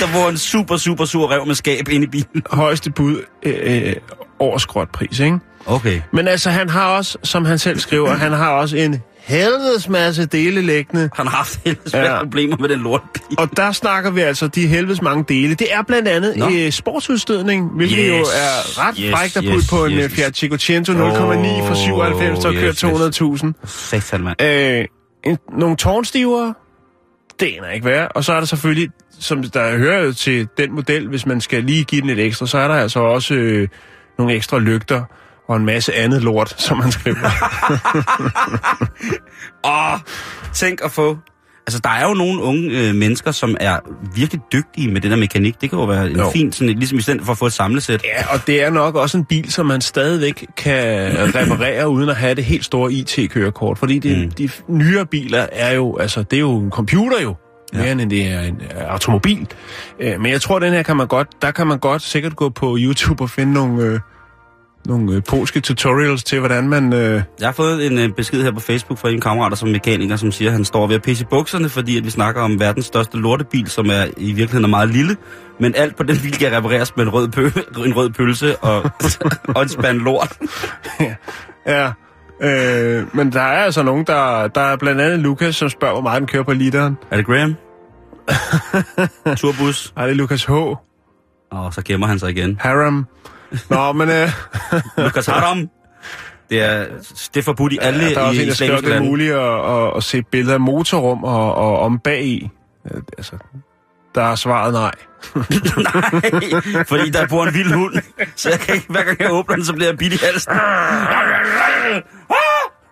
[0.00, 2.42] Der bor en super, super sur rev med skab ind i bilen.
[2.50, 3.54] Højeste bud øh,
[3.88, 3.92] øh,
[4.38, 5.38] over skrotpris, ikke?
[5.66, 6.00] Okay.
[6.12, 10.26] Men altså, han har også, som han selv skriver, han har også en helvedes masse
[10.26, 11.10] dele liggende.
[11.14, 12.22] Han har haft svære ja.
[12.22, 13.38] Problemer med den lortbil.
[13.38, 15.54] Og der snakker vi altså de helvedes mange dele.
[15.54, 16.50] Det er blandt andet Nå.
[16.52, 20.04] øh, sportsudstødning, hvilket Yes, jo er ret yes, frækt at yes, på en yes.
[20.04, 23.20] øh, Fiat Cinquecento 0,9 for Åh, 97, der yes, kører yes.
[23.42, 23.66] 200.000.
[23.66, 24.42] Satan, mand.
[24.42, 24.84] Øh,
[25.24, 26.54] en, nogle tårnstivere,
[27.40, 28.12] det er ikke værd.
[28.14, 28.88] Og så er der selvfølgelig,
[29.18, 32.58] som der hører til den model, hvis man skal lige give den lidt ekstra, så
[32.58, 33.68] er der altså også øh,
[34.18, 35.04] nogle ekstra lygter
[35.50, 37.30] og en masse andet lort, som man skriver.
[39.94, 39.98] Åh,
[40.54, 41.18] tænk at få...
[41.66, 43.78] Altså, der er jo nogle unge øh, mennesker, som er
[44.14, 45.60] virkelig dygtige med det der mekanik.
[45.60, 46.30] Det kan jo være en Jo.
[46.30, 48.04] fin, sådan, ligesom i stedet for at få et samlesæt.
[48.04, 52.16] ja, og det er nok også en bil, som man stadigvæk kan reparere, uden at
[52.16, 53.78] have det helt store IT-kørekort.
[53.78, 54.30] Fordi det, mm.
[54.30, 57.34] de nyere biler er jo, altså, det er jo en computer jo,
[57.72, 57.92] mere ja.
[57.92, 59.46] end det er en uh, automobil.
[59.98, 62.48] Uh, men jeg tror, den her kan man godt, der kan man godt sikkert gå
[62.48, 64.00] på YouTube og finde nogle, øh,
[64.86, 66.92] nogle øh, polske tutorials til, hvordan man...
[66.92, 69.72] Øh, Jeg har fået en øh, besked her på Facebook fra en kammerat som er
[69.72, 72.42] mekaniker, som siger, at han står ved at pisse i bukserne, fordi at vi snakker
[72.42, 75.16] om verdens største lortebil, som er i virkeligheden er meget lille.
[75.60, 78.90] Men alt på den bil kan repareres med en rød, pø- en rød pølse og,
[79.56, 80.38] og en spand lort.
[81.66, 81.92] ja,
[82.42, 84.48] øh, men der er altså nogen, der...
[84.48, 86.96] Der er blandt andet Lukas, som spørger, hvor meget den kører på literen.
[87.10, 87.54] Er det Graham?
[89.36, 89.92] Turbus.
[89.96, 90.50] Ej, det er Lukas H.
[90.50, 92.56] Og så gemmer han sig igen.
[92.60, 93.06] Haram.
[93.70, 94.28] Nå, men øh,
[95.04, 95.68] Lukas Haram.
[96.50, 96.86] Det er,
[97.34, 99.70] det er forbudt i alle der er også i en, der det er muligt at,
[99.70, 102.50] at, at se billeder af motorrum og, og om bag i.
[103.18, 103.36] Altså,
[104.14, 104.92] der er svaret nej.
[105.34, 107.94] Nej, fordi der bor en vild hund.
[108.36, 110.52] Så jeg kan ikke, hver gang jeg åbner den, så bliver jeg bidt i halsen.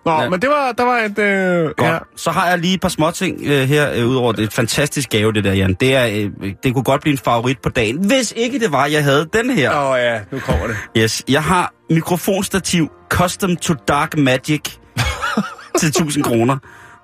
[0.05, 0.29] Nå, Ja.
[0.29, 1.19] men det var, der var et...
[1.19, 1.81] Øh, Godt.
[1.81, 1.97] ja.
[2.15, 4.43] Så har jeg lige et par små ting øh, her, øh, udover det.
[4.43, 5.73] Et fantastisk gave, det der, Jan.
[5.79, 8.85] Det, er, øh, det kunne godt blive en favorit på dagen, hvis ikke det var,
[8.85, 9.71] jeg havde den her.
[9.75, 10.75] Åh oh, ja, nu kommer det.
[10.97, 14.61] Yes, jeg har mikrofonstativ Custom to Dark Magic
[15.79, 16.57] til 1000 kroner.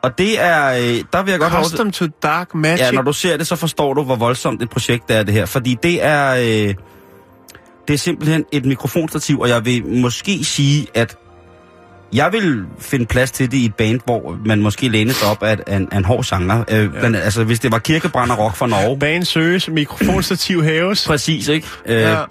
[0.04, 2.80] Og det er, øh, der vil jeg godt have Custom to Dark Magic.
[2.80, 5.34] Ja, når du ser det, så forstår du, hvor voldsomt et projekt det er det
[5.34, 5.46] her.
[5.46, 6.74] Fordi det er, øh,
[7.88, 11.18] det er simpelthen et mikrofonstativ, og jeg vil måske sige, at
[12.16, 15.44] jeg vil finde plads til det i et band, hvor man måske læner sig op
[15.44, 16.66] af, af, en, af en hård genre.
[16.72, 17.00] Øh, ja.
[17.00, 19.00] blandt, altså, hvis det var kirkebrand og rock fra Norge.
[19.00, 21.08] Bagen søges, mikrofonstativ hæves.
[21.08, 21.68] Præcis, ikke?
[21.86, 22.22] Øh, Ja.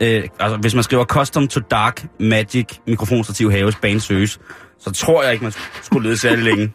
[0.00, 4.40] øh, altså, hvis man skriver Custom to Dark Magic mikrofonstativ haves bane søges,
[4.80, 6.72] så tror jeg ikke, man skulle lede særlig længe.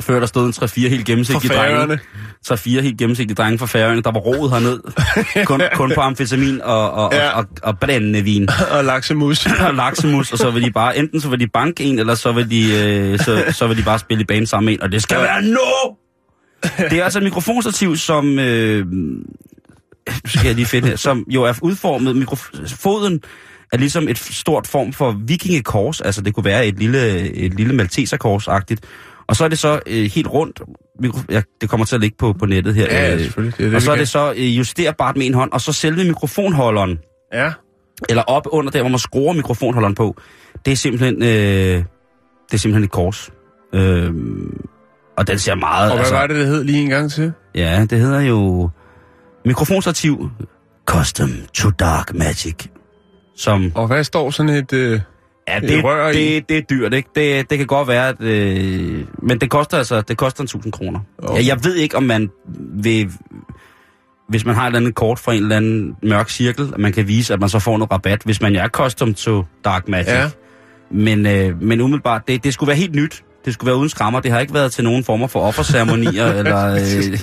[0.00, 1.76] Før der stod en 3-4 helt gennemsigtige drenge.
[1.76, 1.98] Færøerne.
[2.78, 4.80] 3-4 helt gennemsigtige drenge fra Færøerne, der var roet herned.
[5.46, 7.24] kun, kun på amfetamin og, og, Ja.
[7.24, 7.30] ja.
[7.30, 8.48] og, og, og brændende vin.
[8.70, 9.46] Og laksemus.
[9.68, 12.32] og laksemus, og så vil de bare, enten så vil de banke en, eller så
[12.32, 14.92] vil de, øh, så, så vil de bare spille i bane sammen med en, og
[14.92, 15.94] det skal være no!
[16.90, 18.86] Det er altså et mikrofonstativ, som, øh,
[20.26, 23.20] skal jeg lige finde her, som jo er udformet, mikrof- foden
[23.72, 27.74] er ligesom et stort form for vikingekors, altså det kunne være et lille, et lille
[27.82, 28.80] malteserkors-agtigt,
[29.26, 30.60] og så er det så øh, helt rundt,
[31.30, 33.58] ja, det kommer til at ligge på, på nettet her, Ja, ja, øh, selvfølgelig.
[33.58, 35.72] Det er det, og så er det så øh, justerbart med en hånd, og så
[35.72, 36.98] selve mikrofonholderen,
[37.32, 37.52] Ja.
[38.08, 40.16] eller op under der, hvor man skruer mikrofonholderen på,
[40.64, 41.84] det er simpelthen, øh, det
[42.52, 43.30] er simpelthen et kors.
[43.74, 44.10] Øh,
[45.18, 45.92] og den ser meget...
[45.92, 47.32] Og hvad var det, det hed lige en gang til?
[47.54, 48.70] Ja, det hedder jo
[49.44, 50.30] mikrofonstativ
[50.86, 52.54] Custom to Dark Magic.
[53.36, 54.72] Som, Og hvad står sådan et...
[54.72, 55.00] Øh...
[55.48, 56.14] ja, det det, rør i.
[56.14, 57.08] det, det er dyrt, ikke?
[57.14, 60.72] Det, det kan godt være, at, øh, men det koster altså, det koster en 1000
[60.72, 61.00] kroner.
[61.18, 61.32] Okay.
[61.32, 61.46] Okay.
[61.46, 62.30] Jeg ved ikke, om man
[62.82, 63.10] vil,
[64.28, 66.92] hvis man har et eller andet kort fra en eller anden mørk cirkel, at man
[66.92, 70.08] kan vise, at man så får noget rabat, hvis man er custom to Dark Magic.
[70.08, 70.30] Ja.
[70.90, 73.24] Men, øh, men umiddelbart, det, det skulle være helt nyt.
[73.44, 74.20] Det skulle være uden skrammer.
[74.20, 77.18] Det har ikke været til nogen former for offerceremonier, eller øh,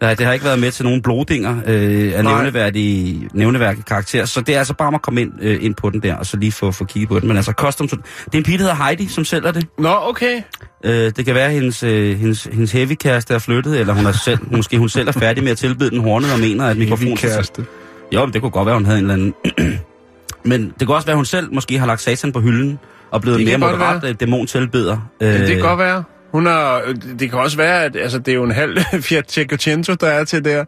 [0.00, 2.34] nej, det har ikke været med til nogen blodinger øh, af Nej.
[2.34, 4.24] nævneværdig, nævneværdig karakter.
[4.24, 6.36] Så det er altså bare at komme ind, øh, ind på den der, og så
[6.36, 7.28] lige få, få kigget på den.
[7.28, 9.66] Men altså, custom, to- det er en pige, der hedder Heidi, som sælger det.
[9.78, 10.42] Nå, okay.
[10.84, 14.06] Øh, det kan være, at hendes, øh, hendes, hendes heavy kæreste er flyttet, eller hun
[14.06, 16.76] er selv, måske hun selv er færdig med at tilbyde den hornet og mener, at
[16.76, 17.16] mikrofonen...
[17.16, 17.64] kæreste.
[18.12, 19.34] Jo, men det kunne godt være, hun havde en eller anden...
[20.50, 22.78] men det kunne også være, at hun selv måske har lagt satan på hylden
[23.10, 25.10] og blevet Det mere moderat øh, dæmontilbeder.
[25.20, 26.04] Ja, det Øh, kan godt være.
[26.32, 26.82] Hun har,
[27.18, 30.24] det kan også være, at altså, det er jo en halv Fiat Cinquecento, der er
[30.24, 30.64] til der.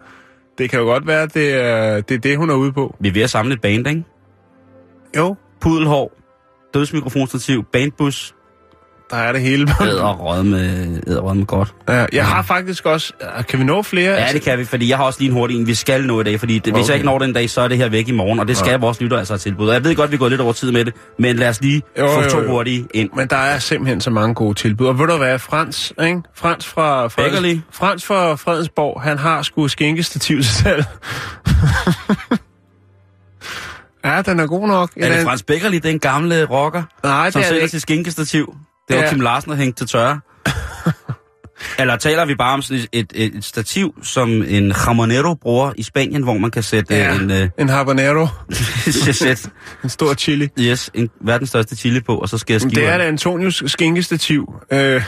[0.58, 2.96] Det kan jo godt være, at det er det, er det hun er ude på.
[3.00, 4.04] Vi er ved at samle et band, ikke?
[5.16, 6.12] Jo, Pudelhår,
[6.74, 8.34] dødsmikrofonstativ, bandbus,
[9.10, 9.68] der er det hele.
[9.82, 11.74] æderrød med, æderrød med godt.
[11.88, 13.12] ja, jeg har faktisk også...
[13.48, 14.12] Kan vi nå flere?
[14.14, 16.20] Ja, det kan vi, fordi jeg har også lige en hurtig en, vi skal nå
[16.20, 16.88] i dag, fordi det, hvis Okay.
[16.88, 18.70] jeg ikke når den dag, så er det her væk i morgen, og det skal
[18.70, 18.76] Ja.
[18.76, 19.68] vores lytter altså have tilbud.
[19.68, 21.82] Og jeg ved godt, vi gået lidt over tid med det, men lad os lige
[21.98, 22.50] Jo, få jo, to jo.
[22.50, 23.10] hurtige ind.
[23.16, 24.86] Men der er simpelthen så mange gode tilbud.
[24.86, 26.22] Og ved du hvad, Frans, ikke?
[26.34, 27.06] Frans fra.
[27.08, 30.84] Freds, Frans fra Fredensborg, han har sgu skinkestativ til salg.
[34.04, 34.90] ja, den er god nok.
[34.96, 38.54] Er det Frans Beckerli, den gamle rocker, Nej, som det det sælger til skinkestativ?
[38.90, 39.10] Det var Ja.
[39.10, 40.20] Kim Larsen, der hængte til tørre.
[41.78, 45.82] Eller taler vi bare om sådan et, et, et stativ, som en jamonero bruger i
[45.82, 48.26] Spanien, hvor man kan sætte Ja, en, øh, en habanero.
[49.84, 50.48] En stor chili.
[50.60, 53.62] yes, en verdens største chili på, og så skal jeg skive det er da Antonius
[53.66, 54.54] skinkestativ.
[54.72, 55.02] Øh,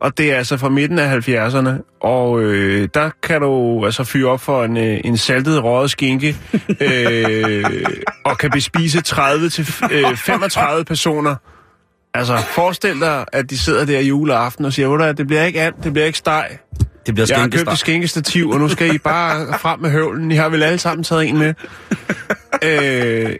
[0.00, 4.30] og det er altså fra midten af 70'erne, og øh, der kan du altså fyre
[4.30, 6.36] op for en, øh, en saltet røget skinke,
[6.80, 7.64] øh,
[8.24, 11.34] og kan bespise 30 til øh, 35 personer.
[12.14, 15.44] Altså, forestil dig, at de sidder der juleaften og siger, "Ved du hvad, det bliver
[15.44, 16.58] ikke and, det bliver ikke steg.
[17.06, 20.30] Det bliver Jeg har købt et skinkestativ, og nu skal I bare frem med høvlen.
[20.30, 21.54] I har vel alle sammen taget en med.
[22.64, 23.36] øh,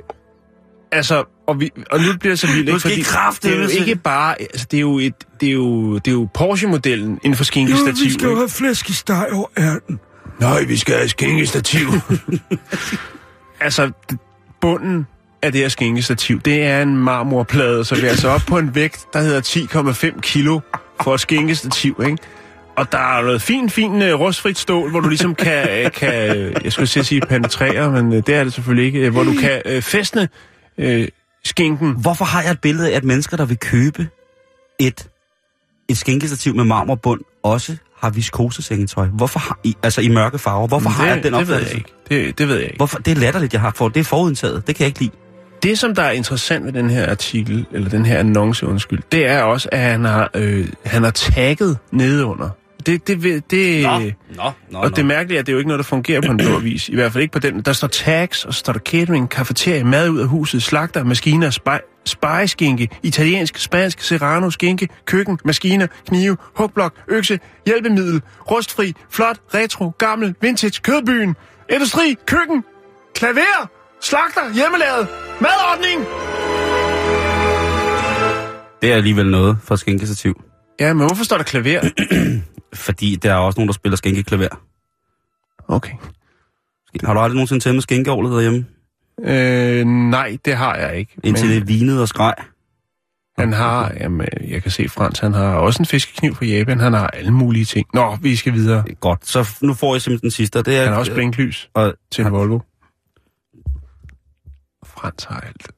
[0.92, 2.80] altså, og, vi, og nu bliver det så vildt, ikke?
[2.80, 3.02] skal I
[3.42, 4.40] det er jo ikke bare...
[4.40, 8.06] Altså, det er jo, et, det er jo, det er jo Porsche-modellen inden for skinkestativ.
[8.06, 8.24] ikke?
[8.24, 10.00] have flæskesteg over ærten.
[10.40, 11.88] Nej, vi skal have skinkestativ.
[13.61, 13.90] altså,
[14.61, 15.06] bunden
[15.42, 18.74] af det her skinkestativ, det er en marmorplade, så vi er altså oppe på en
[18.74, 19.40] vægt, der hedder
[20.14, 20.61] 10,5 kilo
[21.03, 22.18] for et skinkestativ, ikke?
[22.76, 26.31] Og der er noget fint, fint uh, rustfrit stål, hvor du ligesom kan, uh, kan
[26.31, 29.33] uh, jeg skulle sige penetrere, men uh, det er det selvfølgelig ikke, uh, hvor du
[29.40, 30.29] kan uh, fæstne
[30.79, 31.05] uh,
[31.44, 31.94] skinken.
[32.00, 34.09] Hvorfor har jeg et billede af, at mennesker, der vil købe
[34.79, 35.09] et,
[35.88, 39.07] et skænkestativ med marmorbund, også har viskosesengetøj?
[39.07, 40.68] Hvorfor har I, altså i mørke farver?
[40.68, 41.74] Hvorfor har det, jeg den det ved opfattelse?
[41.74, 41.79] jeg
[42.11, 42.26] ikke.
[42.29, 42.76] Det, det ved jeg ikke.
[42.76, 42.98] Hvorfor?
[42.98, 43.94] Det er latterligt, jeg har fået.
[43.94, 44.66] Det er forudindtaget.
[44.66, 45.12] Det kan jeg ikke lide.
[45.62, 49.26] Det, som der er interessant ved den her artikel, eller den her annonce, undskyld, det
[49.26, 52.48] er også, at han har, øh, han har tagget nedenunder.
[52.86, 53.82] Det, det, det,
[54.36, 56.32] nå, nå, og det er mærkeligt, at det er jo ikke noget, der fungerer på
[56.32, 56.88] en blå avis.
[56.88, 57.60] I hvert fald ikke på den.
[57.60, 61.50] Der står tags, og så står der catering, kafeterie, mad ud af huset, slagter, maskiner,
[61.50, 69.92] spej, spejeskinke, italiensk, spansk, serrano, skinke, køkken, maskiner, knive, hugblok, økse, hjælpemiddel, rustfri, flot, retro,
[69.98, 71.36] gammel, vintage, kødbyen,
[71.70, 72.64] industri, køkken,
[73.14, 73.70] klaver,
[74.02, 75.08] slagter, hjemmelavet,
[75.40, 76.00] madordning.
[78.82, 80.42] Det er alligevel noget for skænkestativ.
[80.80, 81.80] Ja, men hvorfor står der klaver?
[82.86, 84.48] Fordi der er også nogen, der spiller skænkeklaver.
[85.68, 85.92] Okay.
[87.04, 88.66] Har du aldrig nogensinde tændt med skænkeovlet derhjemme?
[89.24, 91.12] Øh, nej, det har jeg ikke.
[91.24, 92.34] Indtil men det vinede og skreg?
[93.40, 96.92] han har, jamen, jeg kan se Frans, han har også en fiskekniv fra Japan, han
[96.92, 97.86] har alle mulige ting.
[97.94, 98.84] Nå, vi skal videre.
[99.00, 100.62] Godt, så nu får jeg simpelthen den sidste.
[100.62, 102.58] Det er, Han har også blinklys og, til en Volvo.
[105.00, 105.68] Frans har alt.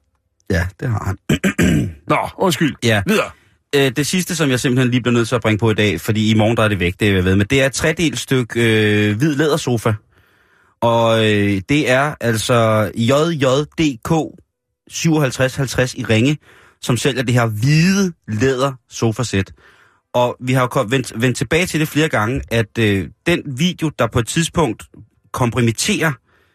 [0.50, 1.18] Ja, det har han.
[2.08, 2.74] Nå, undskyld.
[2.84, 3.02] Ja.
[3.06, 3.30] Videre.
[3.76, 6.00] Øh, det sidste, som jeg simpelthen lige bliver nødt til at bringe på i dag,
[6.00, 7.72] fordi i morgen der er det væk, det er jeg ved med, det er et
[7.72, 9.92] tredelt stykke øh, hvid lædersofa.
[10.80, 14.10] Og øh, det er altså JJDK
[14.90, 16.38] 5750 i Ringe,
[16.80, 19.52] som sælger det her hvide læder sofasæt.
[20.14, 23.90] Og vi har jo vendt, vendt tilbage til det flere gange, at øh, den video,
[23.98, 24.84] der på et tidspunkt
[25.32, 26.12] kompromitterer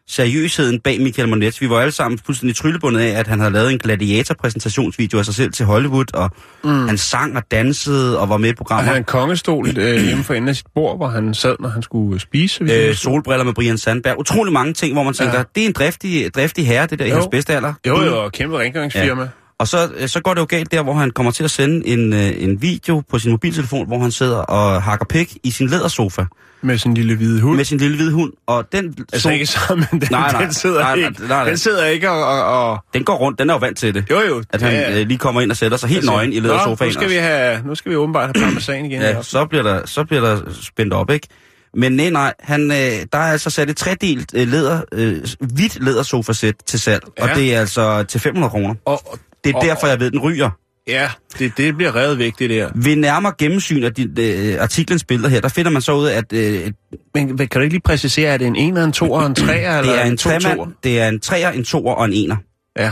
[0.10, 1.62] seriøsheden bag Michael Monet.
[1.62, 5.34] Vi var alle sammen fuldstændig tryllebundet af, at han havde lavet en gladiator-præsentationsvideo af sig
[5.36, 6.30] selv til Hollywood, og
[6.64, 6.88] mm.
[6.88, 8.84] han sang og dansede og var med i Og programmer.
[8.84, 11.70] han har en kongestol øh, hjemme for enden af sit bord, hvor han sad, når
[11.70, 12.64] han skulle øh, spise.
[12.64, 14.20] hvis Øh, solbriller med Brian Sandberg.
[14.20, 15.44] Utrolig mange ting, hvor man tænker, Ja.
[15.56, 17.14] det er en driftig, driftig herre, det der i Jo.
[17.16, 17.74] hans bedste alder.
[17.88, 19.22] jo, jo, og kæmpe rengøringsfirma.
[19.22, 19.28] Ja.
[19.60, 21.88] Og så, øh, så går det jo galt der, hvor han kommer til at sende
[21.88, 25.68] en, øh, en video på sin mobiltelefon, hvor han sidder og hakker pik i sin
[25.68, 26.24] lædersofa
[26.62, 27.56] Med sin lille hvide hund.
[27.58, 28.34] med sin lille hvide hund.
[28.48, 31.20] Og den, Altså so- ikke sammen, men den, Nej, nej, den sidder nej, nej, ikke.
[31.20, 31.48] nej, nej.
[31.50, 32.26] Den sidder ikke og...
[32.26, 34.06] og, og den går rundt, den er jo vant til det.
[34.10, 34.44] jo, jo.
[34.50, 36.88] At han ja, øh, lige kommer ind og sætter sig helt nøgen i lædersofaen.
[36.88, 39.02] Altså, nu skal, vi have, nu skal vi åbenbart have parmesan igen.
[39.02, 41.28] Ja, så bliver der, så bliver der spændt op, ikke?
[41.74, 45.84] Men nej, nej, han, øh, der er altså sat et tredelt øh, læder, øh, hvidt
[45.84, 47.26] lædersofasæt til salg, ja.
[47.26, 47.32] Ja.
[47.32, 48.76] og det er altså til 500 kroner.
[48.86, 50.50] Og, og, Det er og, derfor, jeg ved, den ryger.
[50.88, 52.70] Ja, det, det bliver revet væk, det der.
[52.76, 56.18] Ved nærmere gennemsyn af de, øh, artiklens billeder her, der finder man så ud af,
[56.18, 56.72] at øh,
[57.14, 59.82] Men kan du ikke lige præcisere, er det en 1'er, en 2'er, en 3'er, eller
[59.82, 60.68] det er en to tremand, toer?
[60.84, 62.36] det er en treer, en toer og en ener.
[62.80, 62.92] Ja.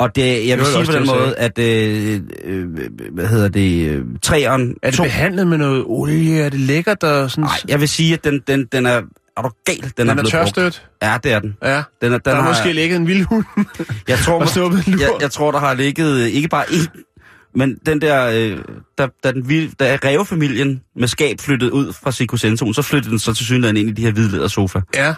[0.00, 2.66] Og det, jeg vil var sige på den det, måde, at øh, øh,
[3.12, 6.40] hvad hedder det, øh, Er det to, behandlet med noget olie?
[6.40, 7.02] Er det lækkert?
[7.02, 9.02] Og sådan, nej, jeg vil sige, at den, den, den er,
[9.36, 10.86] er du gal, den, den er er tørstødt?
[11.02, 11.56] Ja, det er den.
[11.62, 11.68] Ja.
[12.02, 13.44] Den er, den Der er har, måske ligget en vild hund
[14.08, 15.00] Jeg tror, og snuppet en lur.
[15.00, 17.06] jeg, jeg tror, der har ligget øh, ikke bare én,
[17.54, 18.58] men den der, øh,
[18.98, 23.18] da, da, den, vilde- da rævefamilien med skab flyttede ud fra Sekosentoen, så flyttede den
[23.18, 24.80] så til synligheden ind i de her hvide lædersofa.
[24.94, 25.14] Ja,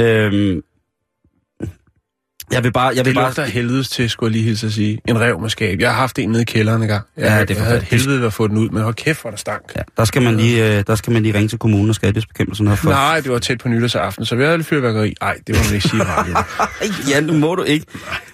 [0.00, 0.60] Øhm,
[2.52, 4.66] jeg vil bare, jeg vil det bare, lugter af helvedes til, skulle jeg lige hilse
[4.66, 5.00] at sige.
[5.08, 5.80] En rev med skab.
[5.80, 7.04] Jeg har haft en nede i kælderen en gang.
[7.16, 8.94] Jeg, Ja, det er jeg havde et helvede ved at få den ud, men hold
[8.94, 9.62] kæft, hvor der stank.
[9.76, 12.68] ja, der skal man lige, øh, der skal man lige ringe til kommunen og skadesbekæmpelsen
[12.68, 12.90] her for.
[12.90, 15.14] Nej, det var tæt på nytårsaften, så vi havde lidt fyrværkeri.
[15.20, 16.06] Nej, det må man ikke sige i
[17.10, 17.86] ja, nu må du ikke.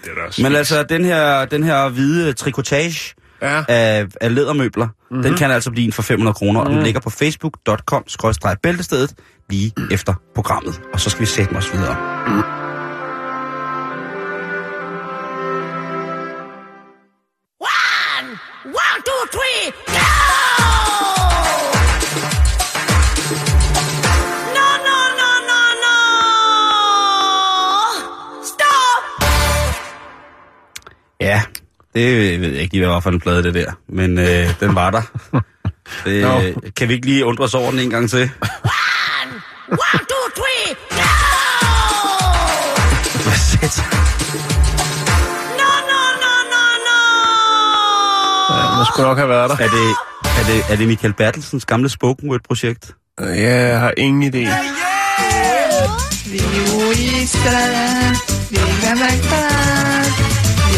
[0.03, 4.35] det er da også Men altså, den her, den her hvide trikotage Ja, af, af
[4.35, 5.23] lædermøbler, mm-hmm.
[5.23, 9.13] den kan altså blive en for 500 kroner, og den ligger på facebook.com-bæltestedet
[9.49, 10.81] lige efter programmet.
[10.93, 11.97] Og så skal vi sætte os videre.
[12.27, 12.43] One,
[31.95, 34.75] det ved jeg ikke lige, hvad var for en plade det der, men øh, den
[34.75, 35.01] var der.
[36.05, 36.41] Øh, Nå.
[36.75, 38.19] kan vi ikke lige undre os over den en gang til?
[38.19, 38.29] One,
[40.11, 41.07] two, three, go!
[43.23, 43.85] Hvad satan?
[45.59, 46.99] No, no, no, no, no!
[48.55, 49.55] Ja, man skulle nok have været der.
[49.55, 49.95] Er det,
[50.39, 52.91] er det, er det Michael Bertelsens gamle spoken word-projekt?
[53.19, 54.49] Ja, jeg har ingen idé.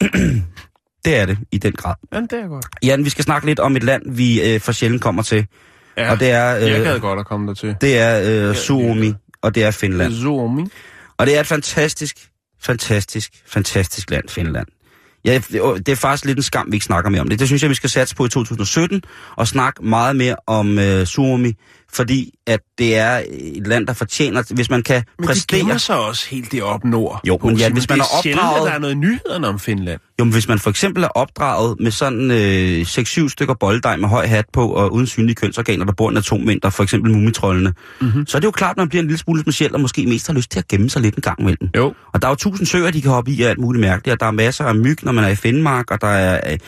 [1.04, 1.94] det er det, i den grad.
[2.12, 2.66] Ja, det er godt.
[2.82, 5.46] Jan, vi skal snakke lidt om et land, vi øh, for sjældent kommer til.
[5.96, 7.76] Ja, Og det er, øh, jeg gad godt at komme der til.
[7.80, 10.14] Det er øh, Suomi, og det er Finland.
[10.14, 10.64] Zoomi.
[11.18, 12.16] Og det er et fantastisk,
[12.62, 14.66] fantastisk, fantastisk land, Finland.
[15.24, 15.40] Ja,
[15.76, 17.38] det er faktisk lidt en skam, vi ikke snakker mere om det.
[17.38, 19.02] Det synes jeg, vi skal satse på i 2017,
[19.36, 21.52] og snakke meget mere om øh, Suomi,
[21.92, 25.58] fordi at det er et land, der fortjener, hvis man kan Men præstere...
[25.58, 27.20] gemmer sig også helt deroppe nord.
[27.28, 28.98] Jo, men ja, hvis man det er er sjældent, at opdraget- der er noget i
[28.98, 30.00] nyhederne om Finland.
[30.18, 34.08] Jo, men hvis man for eksempel er opdraget med sådan øh, 6-7 stykker bolddej med
[34.08, 38.06] høj hat på og uden synlige kønsorganer, der bor en atommængder, for eksempel mumitrollene, Mhm.
[38.08, 38.26] mm-hmm.
[38.26, 40.26] så er det jo klart, at man bliver en lille smule speciel og måske mest
[40.26, 41.68] har lyst til at gemme sig lidt en gang imellem.
[41.76, 41.94] Jo.
[42.12, 44.20] Og der er jo tusind søer, de kan hoppe i og alt muligt mærkeligt, og
[44.20, 46.52] der er masser af myg, når man er i Finnmark, og der er...
[46.52, 46.58] Øh,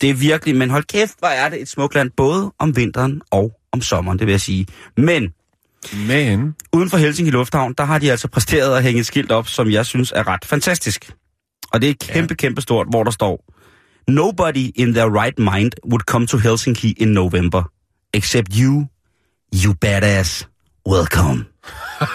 [0.00, 3.20] det er virkelig, men hold kæft, hvor er det et smukt land, både om vinteren
[3.30, 4.66] og om sommeren, det vil jeg sige.
[4.96, 5.32] Men
[6.06, 6.54] Men...
[6.72, 9.70] uden for Helsinki Lufthavn, der har de altså præsteret at hænge et skilt op, som
[9.70, 11.12] jeg synes er ret fantastisk.
[11.72, 13.44] Og det er kæmpe, kæmpe stort, hvor der står,
[14.08, 17.62] Nobody in their right mind would come to Helsinki in November,
[18.14, 18.86] except you,
[19.64, 20.48] you badass.
[20.88, 21.44] Welcome.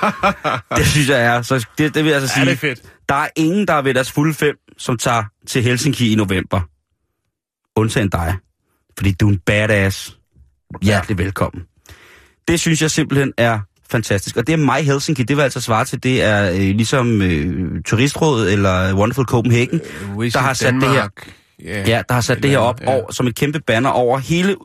[0.77, 2.43] det synes jeg er, så det, det vil jeg altså sige.
[2.43, 2.81] Ja, det er fedt.
[3.09, 6.61] Der er ingen, der er ved deres fulde fem, som tager til Helsinki i november.
[7.75, 8.35] Undtagen dig.
[8.97, 10.17] Fordi du er en badass.
[10.81, 11.63] Hjertelig velkommen.
[12.47, 13.59] Det synes jeg simpelthen er
[13.89, 14.37] fantastisk.
[14.37, 17.83] Og det er mig Helsinki, det vil altså svare til, det er øh, ligesom øh,
[17.83, 19.81] Turistrådet eller Wonderful Copenhagen,
[20.19, 21.33] Visit der har sat det her, Danmark.
[21.63, 22.95] Ja, der har sat det her op Ja.
[22.95, 24.55] over, som et kæmpe banner over hele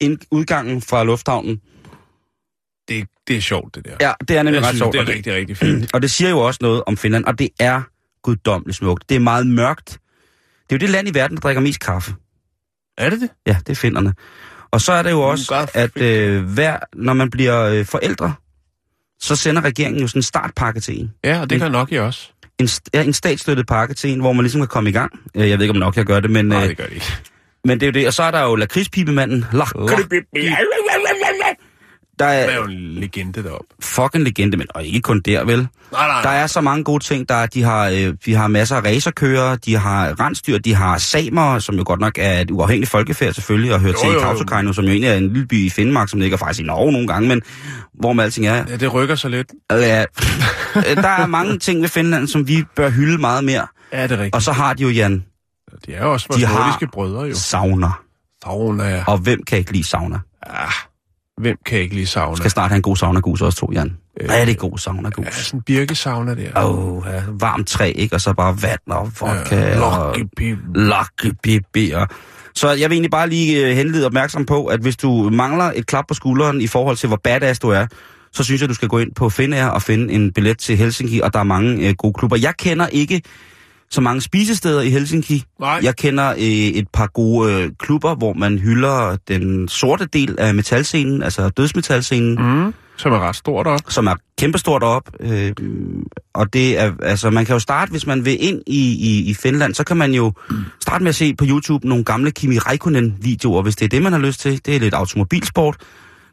[0.00, 1.60] ind, udgangen fra lufthavnen.
[2.88, 3.96] Det, det er sjovt, det der.
[4.00, 4.92] Ja, det er nemlig jeg ret synes, sjovt.
[4.92, 5.90] det er rigtig, rigtig fint.
[5.94, 7.82] Og det siger jo også noget om Finland, og det er
[8.22, 9.08] guddommeligt smukt.
[9.08, 9.88] Det er meget mørkt.
[9.88, 9.98] Det
[10.70, 12.14] er jo det land i verden, der drikker mest kaffe.
[12.98, 13.30] Er det det?
[13.46, 14.14] Ja, det er finderne.
[14.70, 18.34] Og så er det jo også, at øh, hver, når man bliver øh, forældre,
[19.20, 21.10] så sender regeringen jo sådan en startpakke til en.
[21.24, 22.28] Ja, og det gør Nokia også.
[22.58, 25.12] En, ja, en statsstøttet pakke til en, hvor man ligesom kan komme i gang.
[25.34, 26.92] Øh, Jeg ved ikke, om nok jeg gør det, men, Nej, øh, det gør det
[26.94, 27.06] ikke.
[27.64, 28.06] men det er jo det.
[28.06, 29.44] Og så er der jo lakridspibemanden.
[29.52, 30.26] Lakridspibe.
[32.18, 33.66] Der er er jo en legende deroppe.
[33.82, 35.58] fucking legende, men og ikke kun der, vel?
[35.92, 37.28] Nej, nej, Der er så mange gode ting.
[37.28, 40.98] Der er, de, har, øh, de har masser af racerkører, de har rensdyr, de har
[40.98, 44.12] samer, som jo godt nok er et uafhængigt folkefærd selvfølgelig, og hører Jo, til i
[44.12, 44.20] jo, jo.
[44.24, 46.92] Kautokeino, som jo egentlig er en lille by i Finnmark, som ligger faktisk i Norge
[46.92, 47.42] nogle gange, men
[47.94, 48.64] hvor man alting er.
[48.68, 49.48] Ja, det rykker så lidt.
[49.70, 50.04] Ja,
[51.04, 53.66] der er mange ting ved Finland, som vi bør hylde meget mere.
[53.92, 54.34] Ja, det er rigtigt.
[54.34, 55.24] Og så har de jo, Jan,
[55.86, 57.34] De er jo også vores de har- nordiske brødre, jo.
[57.34, 57.88] sauna.
[58.44, 59.04] Sauna, ja.
[59.06, 60.18] Og hvem kan ikke lide sauna?
[60.42, 60.72] Ah,
[61.40, 62.36] hvem kan ikke lide sauna?
[62.36, 63.96] Skal snart have en god sauna-gus også to, Jan.
[64.20, 65.34] Øh, Er det god Ja, sauna-gus?
[65.34, 66.64] sådan en birkesauna der.
[66.64, 68.14] Åh, oh, ja, varmt træ, ikke?
[68.16, 70.16] Og så bare vand og vodka Ja, og.
[70.74, 72.06] Lucky BB'er.
[72.54, 75.86] Så jeg vil egentlig bare lige øh, henlede opmærksom på, at hvis du mangler et
[75.86, 77.86] klap på skulderen i forhold til, hvor badass du er,
[78.32, 81.20] så synes jeg, du skal gå ind på Finnair og finde en billet til Helsinki,
[81.20, 82.36] og der er mange øh, gode klubber.
[82.36, 83.22] Jeg kender ikke
[83.90, 85.44] så mange spisesteder i Helsinki.
[85.60, 85.80] Nej.
[85.82, 90.54] Jeg kender øh, et par gode øh, klubber, hvor man hylder den sorte del af
[90.54, 92.74] metalscenen, altså dødsmetalscenen, mm.
[92.96, 93.80] Som er ret stort op.
[93.88, 95.02] som er kæmpestort op.
[95.20, 95.52] Øh,
[96.34, 99.34] og det er, altså, man kan jo starte, hvis man vil ind i, i, i
[99.34, 100.32] Finland, så kan man jo
[100.80, 104.12] starte med at se på YouTube nogle gamle Kimi Räikkönen-videoer, hvis det er det, man
[104.12, 104.60] har lyst til.
[104.66, 105.76] Det er lidt automobilsport.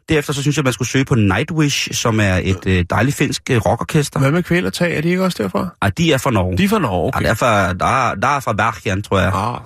[0.08, 3.42] Derefter så synes jeg, man skulle søge på Nightwish, som er et øh, dejligt finsk
[3.50, 4.20] øh, rockorkester.
[4.20, 4.96] Hvad med kvælertag?
[4.96, 5.68] Er de ikke også derfra?
[5.82, 6.58] Ej, de er fra Norge.
[6.58, 7.20] De er fra Norge, Ja, okay.
[7.22, 9.32] det er fra, der, er- der er fra Bergen, tror jeg.
[9.34, 9.60] Ah,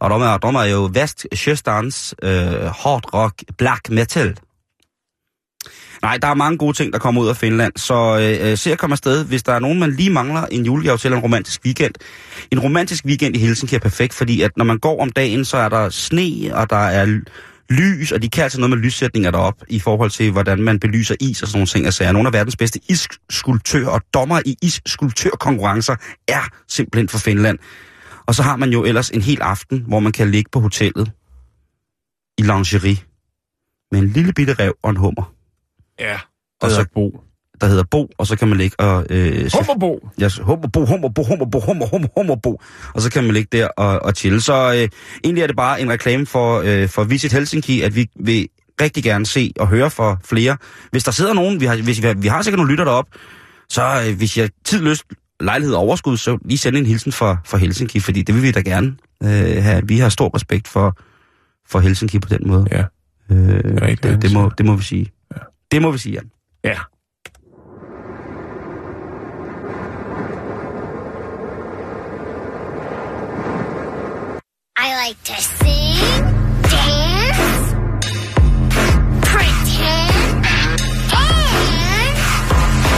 [0.00, 2.30] Og de er, de er jo Vestkysterns øh,
[2.82, 4.36] hard rock black metal.
[6.02, 8.72] Nej, der er mange gode ting, der kommer ud af Finland, så øh, øh, se
[8.72, 9.24] at komme afsted.
[9.24, 11.94] Hvis der er nogen, man lige mangler en julegave til en romantisk weekend.
[12.50, 15.56] En romantisk weekend i Helsinki er perfekt, fordi at når man går om dagen, så
[15.56, 17.20] er der sne, og der er
[17.70, 21.14] lys, og de kan altså noget med lyssætninger derop i forhold til, hvordan man belyser
[21.20, 21.84] is og sådan nogle ting.
[21.84, 25.96] Altså, er nogle af verdens bedste isskulptører og dommer i isskulptørkonkurrencer
[26.28, 27.58] er simpelthen fra Finland.
[28.26, 31.12] Og så har man jo ellers en hel aften, hvor man kan ligge på hotellet
[32.38, 32.96] i lingerie
[33.92, 35.32] med en lille bitte rev og en hummer,
[35.98, 36.20] Ja,
[36.60, 37.25] Og så Bo.
[37.60, 39.06] Der hedder Bo, og så kan man ligge og...
[39.10, 40.08] Øh, Hummerbo.
[40.20, 42.60] Ja, hummerbo, hummerbo, hummerbo, hummer, hummer, hummerbo.
[42.94, 44.40] Og så kan man ligge der og, og chille.
[44.40, 44.88] Så øh,
[45.24, 48.48] egentlig er det bare en reklame for, øh, for Visit Helsinki, at vi vil
[48.80, 50.56] rigtig gerne se og høre for flere.
[50.90, 53.06] Hvis der sidder nogen, vi har, hvis vi, har- vi har sikkert nogle lytter derop,
[53.68, 55.04] så øh, hvis jeg tid, lyst,
[55.40, 58.50] lejlighed og overskud, så lige sende en hilsen for, for Helsinki, fordi det vil vi
[58.52, 59.82] da gerne øh, have.
[59.88, 60.96] Vi har stor respekt for,
[61.68, 62.66] for Helsinki på den måde.
[62.72, 62.84] Ja.
[63.30, 65.12] Øh, rigtigt, det, det, må, det må vi sige.
[65.36, 65.40] Ja.
[65.70, 66.30] Det må vi sige, Jan.
[66.64, 66.78] Ja.
[75.06, 76.24] Like to sing,
[76.66, 77.66] dance,
[79.22, 81.36] pretend, and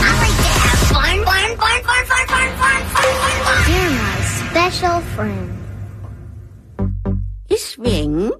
[0.01, 3.61] I like to have fun, fun, fun, fun, fun, fun, fun, fun, fun, fun.
[3.69, 5.49] You're my special friend.
[7.59, 8.33] Swing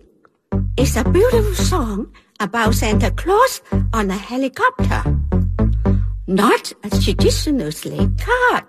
[0.79, 2.07] is a beautiful song
[2.41, 3.61] about Santa Claus
[3.93, 5.03] on a helicopter,
[6.27, 8.65] not a traditional sleigh cart.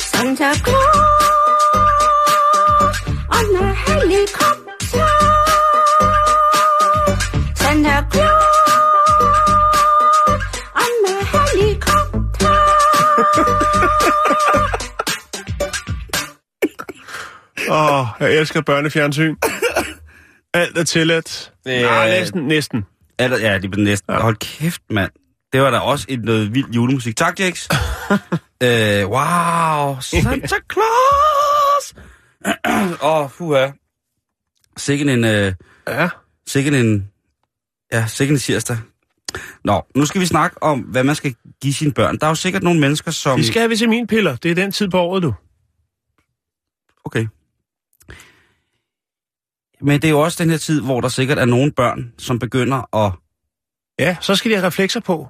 [0.00, 1.35] Santa Claus
[3.38, 5.08] on a helicopter.
[7.54, 8.56] Santa Claus
[10.84, 12.56] on a helicopter.
[17.70, 19.36] Åh, oh, jeg elsker børnefjernsyn.
[20.54, 21.52] Alt er tilladt.
[21.66, 22.84] Nej, næsten, næsten.
[23.18, 24.12] Eller, ja, det blev næsten.
[24.14, 24.20] Ja.
[24.20, 25.10] Hold kæft, mand.
[25.52, 27.16] Det var da også et noget vildt julemusik.
[27.16, 27.68] Tak, Jax.
[28.62, 31.94] øh, wow, Santa Claus!
[33.02, 33.70] Åh, oh, puha.
[34.76, 35.52] Sikken en, øh,
[35.88, 36.08] Ja.
[36.46, 37.10] sikken en,
[37.92, 38.76] ja, sikken en tirsdag.
[39.64, 42.18] Nå, nu skal vi snakke om, hvad man skal give sine børn.
[42.18, 43.38] Der er jo sikkert nogle mennesker, som...
[43.38, 44.36] Vi skal have vitaminpiller.
[44.36, 45.34] Det er den tid på året, du.
[47.04, 47.26] Okay.
[49.80, 52.38] Men det er jo også den her tid, hvor der sikkert er nogle børn, som
[52.38, 53.12] begynder at,
[53.98, 55.28] Ja, så skal de have reflekser på.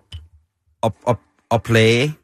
[0.83, 1.17] at, at,
[1.51, 2.15] at plage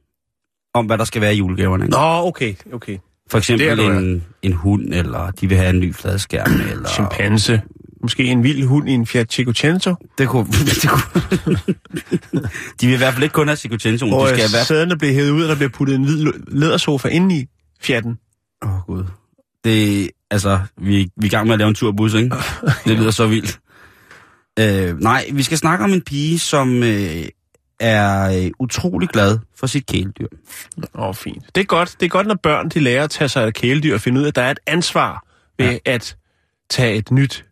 [0.75, 1.85] om, hvad der skal være i julegaverne.
[1.85, 1.91] ikke?
[1.93, 2.99] Nå, okay, okay.
[3.31, 6.89] For eksempel er du en, en hund, eller de vil have en ny fladskærm, eller...
[6.89, 7.63] Chimpanse.
[8.03, 9.95] Måske en vild hund i en Fiat Cinquecento.
[10.19, 10.47] Det kunne,
[10.83, 11.59] det kunne...
[12.81, 14.65] de vil i hvert fald ikke kun have Chicotension, Hvor de skal fald...
[14.67, 17.47] sæderne bliver hævet ud, og der bliver puttet en hvid lædersofa ind i
[17.81, 18.19] Fiaten.
[18.63, 19.05] Åh, oh, Gud.
[19.65, 22.37] Det, altså, vi, vi er i gang med at lave en turbus, ikke?
[22.85, 23.61] Det lyder så vildt.
[24.59, 27.25] Øh, nej, vi skal snakke om en pige, som øh,
[27.83, 30.27] er øh, utrolig glad for sit kæledyr.
[30.95, 31.45] Åh, oh, fint.
[31.55, 31.97] Det er godt.
[32.01, 34.25] Det er godt, når børn de lærer at tage sig af kæledyr og finde ud
[34.25, 35.25] af, at der er et ansvar
[35.59, 35.79] ved ja.
[35.85, 36.17] at
[36.71, 37.45] tage et nyt,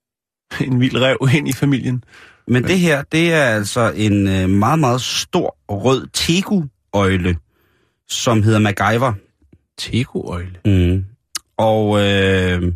[0.66, 2.04] en vild rev ind i familien.
[2.46, 7.36] Men det her, det er altså en øh, meget, meget stor rød tegu-øjle,
[8.08, 9.12] som hedder MacGyver.
[9.78, 10.56] Tegoøjle.
[10.64, 11.04] Mm.
[11.56, 12.72] Og øh,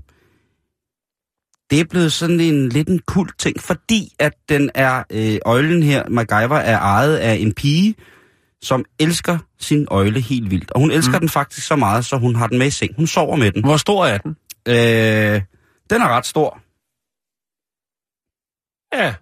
[1.72, 5.82] det er blevet sådan en lidt en kult ting, fordi at den er, øh, øjlen
[5.82, 7.94] her, MacGyver, er ejet af en pige,
[8.62, 10.70] som elsker sin øjle helt vildt.
[10.70, 11.20] Og hun elsker mm.
[11.20, 12.96] den faktisk så meget, så hun har den med i seng.
[12.96, 13.64] Hun sover med den.
[13.64, 14.36] Hvor stor er den?
[14.68, 14.74] Øh,
[15.90, 16.58] den er ret stor.
[19.02, 19.14] Ja,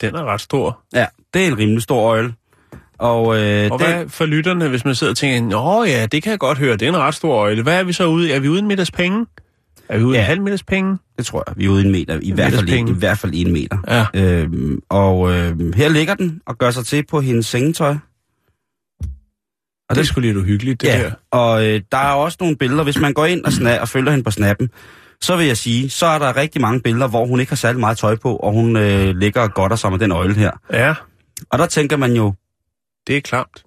[0.00, 0.80] den er ret stor.
[0.94, 2.34] Ja, det er en rimelig stor øjle.
[2.98, 6.22] Og, øh, Og den, hvad for lytterne, hvis man sidder og tænker, Nå ja, det
[6.22, 7.62] kan jeg godt høre, det er en ret stor øjle.
[7.62, 8.30] Hvad er vi så ude i?
[8.30, 9.26] Er vi ude i en middags penge?
[9.88, 10.22] Er vi ude i Ja.
[10.22, 10.98] en halv middags penge?
[11.18, 12.18] Det tror jeg, vi er ude en meter.
[12.22, 12.88] I, hvert fald, en.
[12.88, 14.06] I hvert fald en meter.
[14.14, 14.40] Ja.
[14.42, 17.96] Øhm, og øh, her ligger den og gør sig til på hendes sengetøj.
[19.88, 21.12] Og det er sgu lidt uhyggeligt, det ja, der.
[21.30, 24.10] og øh, der er også nogle billeder, hvis man går ind og, sna- og følger
[24.10, 24.70] hende på snappen,
[25.20, 27.80] så vil jeg sige, så er der rigtig mange billeder, hvor hun ikke har særlig
[27.80, 30.50] meget tøj på, og hun øh, ligger og godter sig med den øjle her.
[30.72, 30.94] Ja,
[31.50, 32.34] Og der tænker man jo,
[33.06, 33.64] det er klamt.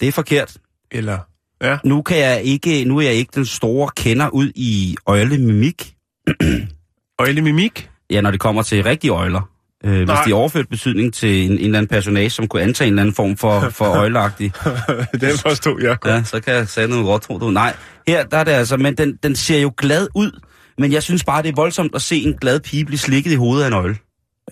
[0.00, 0.56] det er forkert.
[0.90, 1.18] Eller,
[1.62, 1.78] ja.
[1.84, 5.94] Nu, kan jeg ikke, nu er jeg ikke den store kender ud i øjlemimik.
[7.18, 7.90] Øjlemimik?
[8.10, 9.48] Ja, når det kommer til rigtige øjler.
[9.84, 12.88] Øh, hvis de er overført betydning til en, en eller anden personage, som kunne antage
[12.88, 14.52] en eller anden form for, for øjleagtig,
[15.20, 16.14] den forstod jeg godt.
[16.14, 17.50] ja, så kan jeg sige noget godt, tror du.
[17.50, 17.76] Nej,
[18.08, 20.40] her der er det altså, men den, den ser jo glad ud,
[20.78, 23.34] men jeg synes bare, det er voldsomt at se en glad pige blive slikket i
[23.34, 23.96] hovedet af en øjle.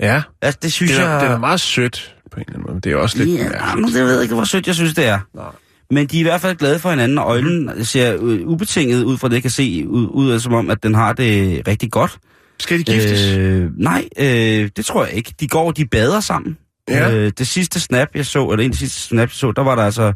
[0.00, 1.20] Ja, Altså, det synes det er, jeg...
[1.20, 2.80] det er meget sødt på en eller anden måde.
[2.80, 5.06] Det er også lidt Ja, men det ved jeg ikke, hvor sødt jeg synes, det
[5.06, 5.18] er.
[5.34, 5.44] Nej.
[5.90, 9.18] Men de er i hvert fald glade for hinanden, og øjlen ser øh, ubetinget ud
[9.18, 11.90] fra det, jeg kan se, ud, ud af som om, at den har det rigtig
[11.90, 12.18] godt.
[12.60, 13.36] Skal de giftes?
[13.36, 15.34] Øh, nej, øh, det tror jeg ikke.
[15.40, 16.56] De går, de bader sammen.
[16.88, 17.14] Ja.
[17.14, 19.62] Øh, det sidste snap, jeg så, eller en af de sidste snap, jeg så, der
[19.62, 20.12] var der altså,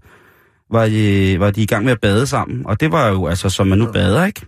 [0.70, 2.66] var de, var de i gang med at bade sammen.
[2.66, 4.40] Og det var jo altså, som man nu bader, ikke?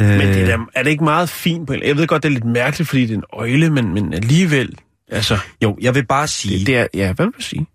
[0.00, 2.22] Øh, Men det er, da, er det ikke meget fint på en Jeg ved godt,
[2.22, 4.78] det er lidt mærkeligt, fordi det er en øjle, men, men alligevel...
[5.08, 6.58] Altså, Jo, jeg vil bare sige...
[6.58, 6.86] det, det er...
[6.94, 7.66] Ja, hvad vil du sige?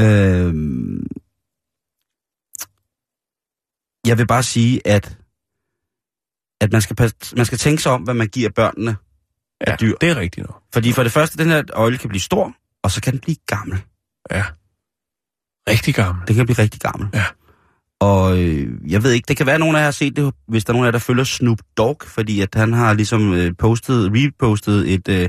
[0.00, 0.54] Øh,
[4.06, 5.18] jeg vil bare sige, at,
[6.60, 8.96] at man, skal, pas- man skal tænke sig om, hvad man giver børnene
[9.66, 9.94] Ja, af dyr.
[10.00, 10.62] det er rigtigt nok.
[10.72, 13.36] Fordi for det første, den her øjle kan blive stor, og så kan den blive
[13.46, 13.78] gammel.
[14.30, 14.44] Ja.
[15.68, 16.28] Rigtig gammel.
[16.28, 17.08] Den kan blive rigtig gammel.
[17.14, 17.24] Ja.
[18.00, 20.34] Og øh, jeg ved ikke, det kan være, at nogen af jer har set det,
[20.48, 23.32] hvis der er nogen af jer, der følger Snoop Dogg, fordi at han har ligesom
[23.34, 25.28] øh, postet, repostet et, øh,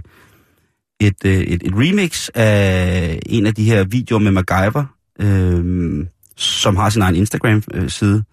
[0.99, 4.85] et, øh, et, et remix af en af de her videoer med MacGyver,
[5.19, 6.05] øh,
[6.37, 8.23] som har sin egen Instagram-side,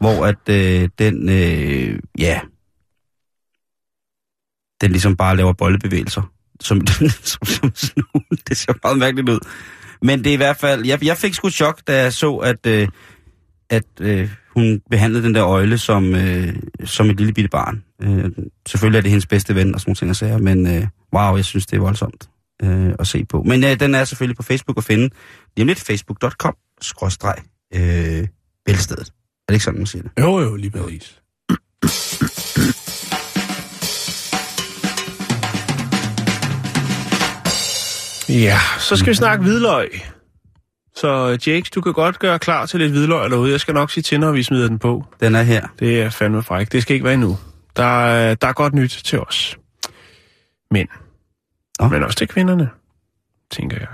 [0.00, 2.40] hvor at øh, den, øh, ja,
[4.80, 6.32] den ligesom bare laver bollebevægelser.
[6.60, 6.86] Som,
[7.30, 8.22] som, som Snoop.
[8.48, 9.38] Det ser meget mærkeligt ud.
[10.02, 12.66] Men det er i hvert fald, jeg, jeg fik sgu chok, da jeg så, at,
[12.66, 12.88] øh,
[13.70, 17.84] at øh, hun behandlede den der øjle som, øh, som et lille bitte barn.
[18.02, 18.30] Øh,
[18.68, 21.36] selvfølgelig er det hendes bedste ven og sådan nogle ting, jeg siger, men øh, wow,
[21.36, 22.28] jeg synes, det er voldsomt
[22.62, 23.42] øh, at se på.
[23.42, 25.10] Men øh, den er selvfølgelig på Facebook at finde.
[25.56, 26.56] Lige om lidt facebook.com
[29.50, 30.10] det ikke sådan, man siger det?
[30.20, 31.20] Jo, jo, lige præcis.
[38.28, 39.90] Ja, så skal vi snakke hvidløg.
[40.96, 43.50] Så Jakes, du kan godt gøre klar til lidt hvidløg derude.
[43.50, 45.04] Jeg skal nok sige til, når vi smider den på.
[45.20, 45.68] Den er her.
[45.78, 46.72] Det er fandme fræk.
[46.72, 47.38] Det skal ikke være endnu.
[47.76, 49.58] Der er, der er godt nyt til os.
[50.70, 50.88] Men.
[51.80, 51.88] Nå.
[51.88, 52.70] Men også til kvinderne,
[53.50, 53.88] tænker jeg.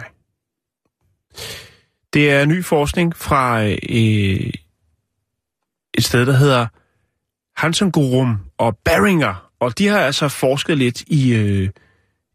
[2.12, 4.50] Det er ny forskning fra øh,
[5.96, 6.66] et sted, der hedder
[7.56, 9.50] Hansengorum og Beringer.
[9.60, 11.68] Og de har altså forsket lidt i, øh,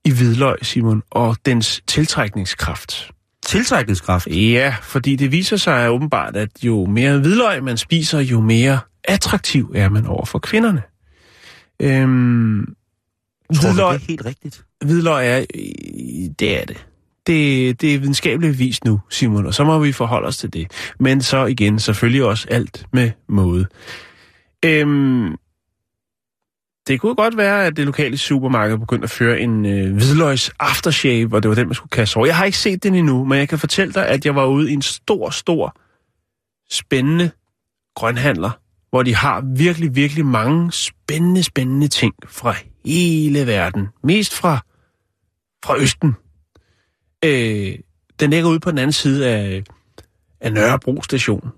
[0.06, 3.12] i hvidløg, Simon, og dens tiltrækningskraft.
[3.46, 4.28] Tiltrækningskraft.
[4.28, 9.72] Ja, fordi det viser sig åbenbart, at jo mere hvidløg man spiser, jo mere attraktiv
[9.76, 10.82] er man over for kvinderne.
[11.82, 12.76] Øhm,
[13.54, 14.64] Tror du, hvidløg, det er helt rigtigt?
[14.86, 16.86] hvidløg er, øh, det er det
[17.28, 17.82] det.
[17.82, 20.94] Det er videnskabeligt vis nu, Simon, og så må vi forholde os til det.
[21.00, 23.66] Men så igen, selvfølgelig også alt med måde.
[24.66, 25.36] Øhm,
[26.88, 31.30] det kunne godt være, at det lokale supermarked begyndte at føre en øh, hvidløgs aftershave,
[31.34, 32.26] og det var den, man skulle kaste over.
[32.26, 34.72] Jeg har ikke set den endnu, men jeg kan fortælle dig, at jeg var ude
[34.72, 35.76] i en stor, stor,
[36.72, 37.32] spændende
[37.96, 38.52] grønhandler,
[38.90, 42.56] hvor de har virkelig, virkelig mange spændende, spændende ting fra
[42.86, 43.88] hele verden.
[44.04, 44.60] Mest fra,
[45.66, 46.16] fra Østen.
[47.26, 47.76] Øh,
[48.20, 49.64] den ligger ude på den anden side af,
[50.42, 51.50] af Nørrebro station.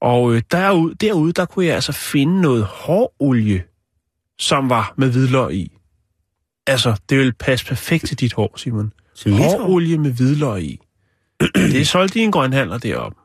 [0.00, 3.62] Og øh, derude, derude, der kunne jeg altså finde noget hårolie,
[4.38, 5.72] som var med hvidløg i.
[6.66, 8.92] Altså, det vil passe perfekt til dit hår, Simon.
[9.26, 10.80] Hårolie med hvidløg i.
[11.54, 13.18] det er solgt i en grønhandler deroppe.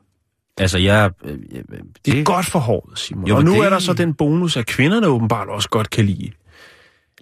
[0.58, 1.10] Altså, jeg...
[1.24, 1.64] Øh, øh,
[2.04, 3.26] Det er godt for håret, Simon.
[3.26, 6.04] Jo, og nu det- er der så den bonus, at kvinderne åbenbart også godt kan
[6.06, 6.30] lide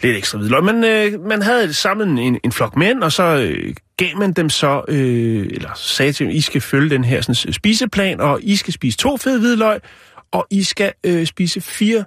[0.03, 0.65] lidt ekstra hvidløg.
[0.65, 4.51] Men øh, man havde samlet en, en flok mænd, og så øh, gav man dem
[4.51, 8.57] så, øh, eller sagde til dem, I skal følge den her sådan, spiseplan, og I
[8.57, 9.81] skal spise to fede hvidløg,
[10.33, 12.05] og I skal øh, spise fire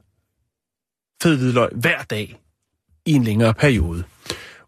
[1.23, 2.39] fede hvidløg hver dag
[3.05, 4.03] i en længere periode.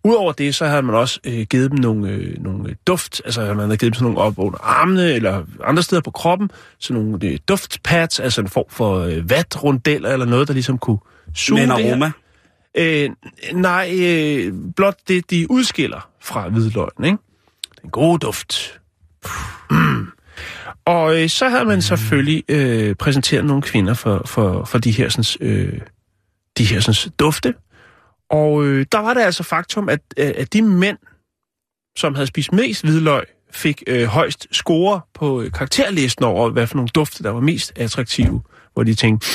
[0.04, 3.60] Udover det, så havde man også øh, givet dem nogle, øh, nogle duft, altså man
[3.60, 7.26] havde givet dem sådan nogle op under armene, eller andre steder på kroppen, sådan nogle
[7.28, 10.98] øh, duftpads, altså en form for øh, vatrundeller, eller noget, der ligesom kunne
[11.36, 12.12] suge Men det her.
[12.78, 13.10] Øh,
[13.54, 17.18] nej, øh, blot det, de udskiller fra hvidløgn, ikke?
[17.82, 18.80] Den gode duft.
[19.72, 20.08] Mm.
[20.86, 25.10] Og øh, så havde man selvfølgelig øh, præsenteret nogle kvinder for, for, for de her,
[25.10, 25.82] sådan, øh,
[26.58, 27.54] de her sådan, dufte.
[28.30, 30.98] Og øh, der var det altså faktum, at, øh, at de mænd,
[31.98, 36.76] som havde spist mest hvidløg, fik øh, højst score på øh, karakterlisten over, hvad for
[36.76, 38.42] nogle dufte, der var mest attraktive.
[38.74, 39.28] Hvor de tænkte,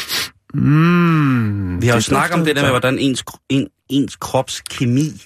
[0.54, 4.60] mm, Vi har jo snakket om det der med, godt." hvordan ens, en, ens krops
[4.70, 5.22] kemi,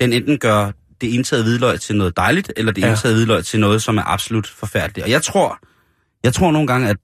[0.00, 0.70] den enten gør
[1.00, 2.88] det indtaget hvidløg til noget dejligt, eller det Ja.
[2.88, 5.04] indtaget hvidløg til noget, som er absolut forfærdeligt.
[5.04, 5.58] Og jeg tror,
[6.24, 6.96] jeg tror nogle gange, at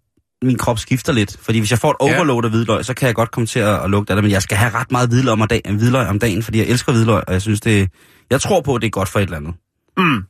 [0.43, 1.37] min krop skifter lidt.
[1.41, 2.17] Fordi hvis jeg får et Ja.
[2.17, 4.25] overload af hvidløg, så kan jeg godt komme til at, at lugte af det.
[4.25, 6.93] Men jeg skal have ret meget hvidløg om, dagen, hvidløg om dagen, fordi jeg elsker
[6.93, 7.89] hvidløg, og jeg synes, det
[8.31, 9.55] jeg tror på, at det er godt for et eller andet.
[9.97, 10.23] Mm.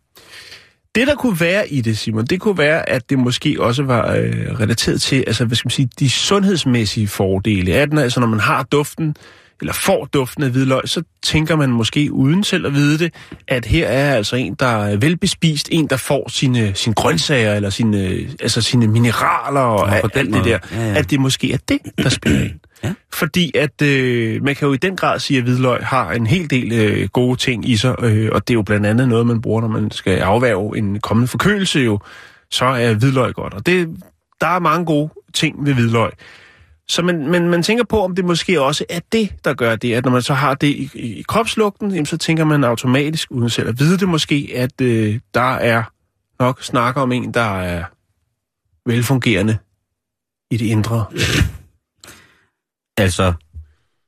[0.94, 4.12] Det, der kunne være i det, Simon, det kunne være, at det måske også var
[4.12, 7.98] øh, relateret til, altså, hvad skal man sige, de sundhedsmæssige fordele af den.
[7.98, 9.16] Altså, når man har duften,
[9.60, 13.14] eller får duften af hvidløg, så tænker man måske uden selv at vide det,
[13.48, 17.70] at her er altså en, der er velbespist, en, der får sine, sine grøntsager, eller
[17.70, 17.98] sine,
[18.40, 20.58] altså sine mineraler og på alt den det der.
[20.72, 20.98] Ja, ja.
[20.98, 22.60] At det måske er det, der spiller ind.
[22.84, 22.94] Ja.
[23.12, 26.50] Fordi at øh, man kan jo i den grad sige, at hvidløg har en hel
[26.50, 29.40] del øh, gode ting i sig, øh, og det er jo blandt andet noget, man
[29.40, 31.98] bruger, når man skal afværge en kommende forkølelse jo,
[32.50, 33.54] så er hvidløg godt.
[33.54, 33.88] Og det,
[34.40, 36.10] der er mange gode ting ved hvidløg.
[36.88, 39.94] Så man, man, man tænker på, om det måske også er det, der gør det,
[39.94, 43.30] at når man så har det i, i, i kropslugten, jamen, så tænker man automatisk,
[43.30, 45.82] uden selv at vide det måske, at øh, der er
[46.40, 47.84] nok snakker om en, der er
[48.88, 49.58] velfungerende
[50.50, 51.04] i det indre.
[52.96, 53.32] Altså,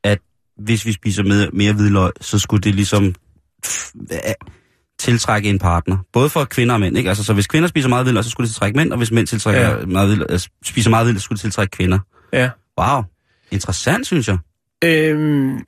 [0.04, 0.18] at
[0.58, 3.14] hvis vi spiser mere, mere hvidløg, så skulle det ligesom
[4.10, 4.32] a-
[4.98, 5.96] tiltrække en partner.
[6.12, 7.08] Både for kvinder og mænd, ikke?
[7.08, 9.26] Altså, så hvis kvinder spiser meget hvidløg, så skulle det tiltrække mænd, og hvis mænd
[9.26, 9.86] tiltrækker Ja.
[9.86, 11.98] meget hvidløg, altså, spiser meget hvidløg, så skulle det tiltrække kvinder.
[12.32, 12.50] Ja.
[12.80, 13.02] Wow.
[13.50, 14.38] Interessant, synes jeg.
[14.84, 15.58] Øhm,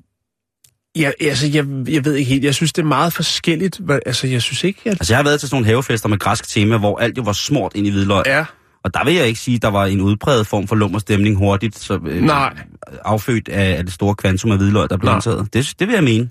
[0.97, 2.45] ja, altså, jeg, jeg ved ikke helt.
[2.45, 3.81] Jeg synes, det er meget forskelligt.
[4.07, 4.91] Altså, jeg synes ikke, at...
[4.93, 7.33] Altså, jeg har været til sådan nogle havefester med græsk tema, hvor alt jo var
[7.33, 8.23] smurt ind i hvidløg.
[8.27, 8.45] Ja,
[8.85, 11.79] Og der vil jeg ikke sige, at der var en udpræget form for lummerstemning hurtigt,
[11.79, 12.57] så, øh, nej.
[13.05, 15.49] affødt af, af det store kvantum af hvidløg, der blev indtaget.
[15.53, 16.31] Det, det vil jeg mene.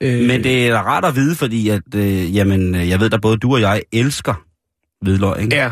[0.00, 3.20] Øh, Men det er rart at vide, fordi at, øh, jamen, øh, jeg ved, at
[3.20, 4.34] både du og jeg elsker
[5.00, 5.56] hvidløg, ikke?
[5.56, 5.70] Ja,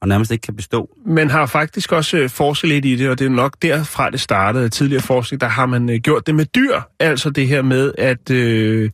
[0.00, 0.90] og nærmest ikke kan bestå.
[1.06, 4.20] man har faktisk også øh, forsket lidt i det, og det er nok derfra, det
[4.20, 4.68] startede.
[4.68, 6.80] Tidligere forskning, der har man øh, gjort det med dyr.
[7.00, 8.90] Altså det her med, at, øh,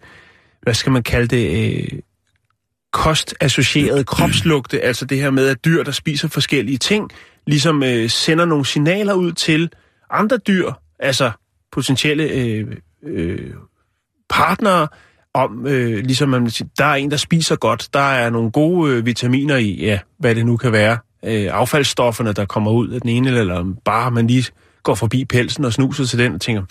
[0.62, 1.98] hvad skal man kalde det, øh,
[2.92, 4.80] kostassocierede kropslugte.
[4.80, 7.10] Altså det her med, at dyr, der spiser forskellige ting,
[7.46, 9.70] ligesom øh, sender nogle signaler ud til
[10.10, 11.30] andre dyr, altså
[11.72, 13.50] potentielle øh, øh,
[14.28, 14.88] partnere,
[15.34, 18.50] om, øh, ligesom man vil sige, der er en, der spiser godt, der er nogle
[18.50, 22.88] gode øh, vitaminer i, ja, hvad det nu kan være, øh, affaldsstofferne, der kommer ud
[22.88, 24.44] af den ene, eller bare man lige
[24.82, 26.62] går forbi pelsen og snuser til den og tænker,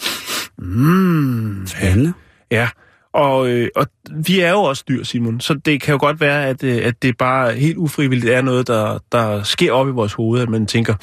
[0.57, 2.13] mm, Spændende.
[2.51, 2.69] ja.
[3.13, 3.87] Og, øh, og
[4.25, 7.01] vi er jo også dyr, Simon, så det kan jo godt være, at, øh, at
[7.01, 10.65] det bare helt ufrivilligt er noget, der, der sker op i vores hoved, at man
[10.67, 10.95] tænker,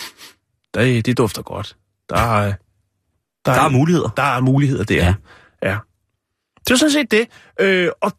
[0.74, 1.76] det, det dufter godt.
[2.10, 2.52] Der er,
[3.44, 4.08] Der er muligheder.
[4.08, 4.96] der er muligheder der.
[4.96, 5.14] Ja.
[5.70, 5.76] ja.
[6.68, 7.26] Det er sådan set det.
[7.60, 8.12] Øh, og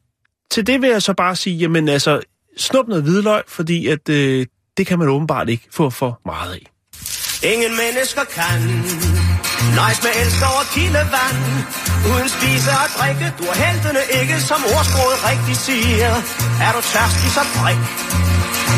[0.51, 2.21] til det vil jeg så bare sige, jamen altså,
[2.57, 4.45] snup noget hvidløg, fordi at, øh,
[4.77, 6.65] det kan man åbenbart ikke få for meget af.
[7.53, 8.59] Ingen mennesker kan
[9.77, 11.37] Nøjes med elsker og kildevand
[12.09, 16.11] Uden spise og drikke Du er heltene ikke, som ordsproget rigtigt siger
[16.65, 17.81] Er du tørstig, så drik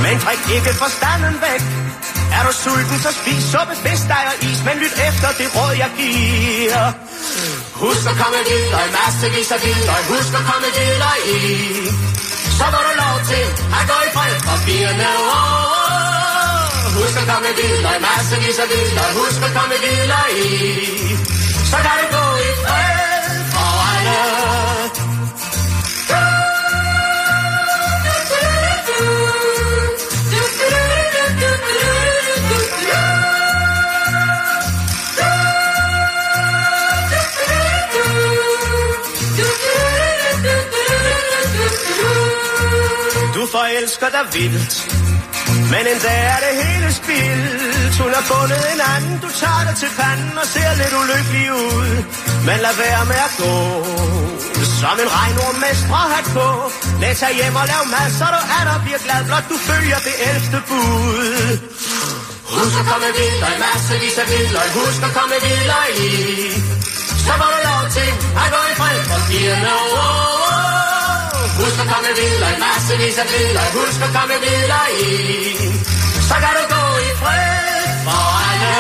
[0.04, 1.91] Men drik ikke forstanden væk
[2.38, 5.74] er du sulten, så spis suppe, fisk, dig og is Men lyt efter det råd,
[5.84, 6.86] jeg giver.
[7.82, 11.40] Husk at komme videre, massevis af videre Husk at komme videre i.
[12.58, 13.46] Så får du lov til
[13.78, 16.62] at gå i fred for firene år
[16.98, 20.50] Husk at komme videre, massevis af videre Husk at komme videre i.
[21.72, 22.31] Så kan du gå
[43.56, 44.74] forelsker dig vildt.
[45.74, 47.94] Men en dag er det hele spildt.
[48.04, 49.16] Hun har fundet en anden.
[49.26, 51.90] Du tager dig til panden og ser lidt ulykkelig ud.
[52.48, 53.56] Men lad være med at gå.
[54.82, 56.48] Som en regnorm med stråhat på.
[57.02, 60.00] Lad tage hjem og lav mad Så du er der bliver glad Blot du følger
[60.08, 61.50] det elfte bud.
[62.54, 66.10] Husk at komme videre Massevis af videre Husk at komme videre i.
[67.26, 68.10] Så får du lov til
[68.42, 70.91] at gå i fred for firene år
[71.72, 75.14] Husk at komme videre, i massevis af biler Husk at komme videre i.
[76.30, 78.72] Så kan du gå i fred for alle.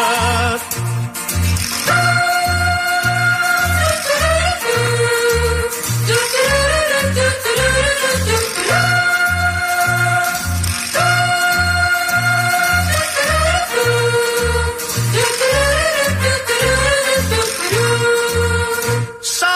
[19.40, 19.54] Så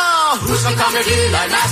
[0.48, 1.65] husk at komme videre, massevis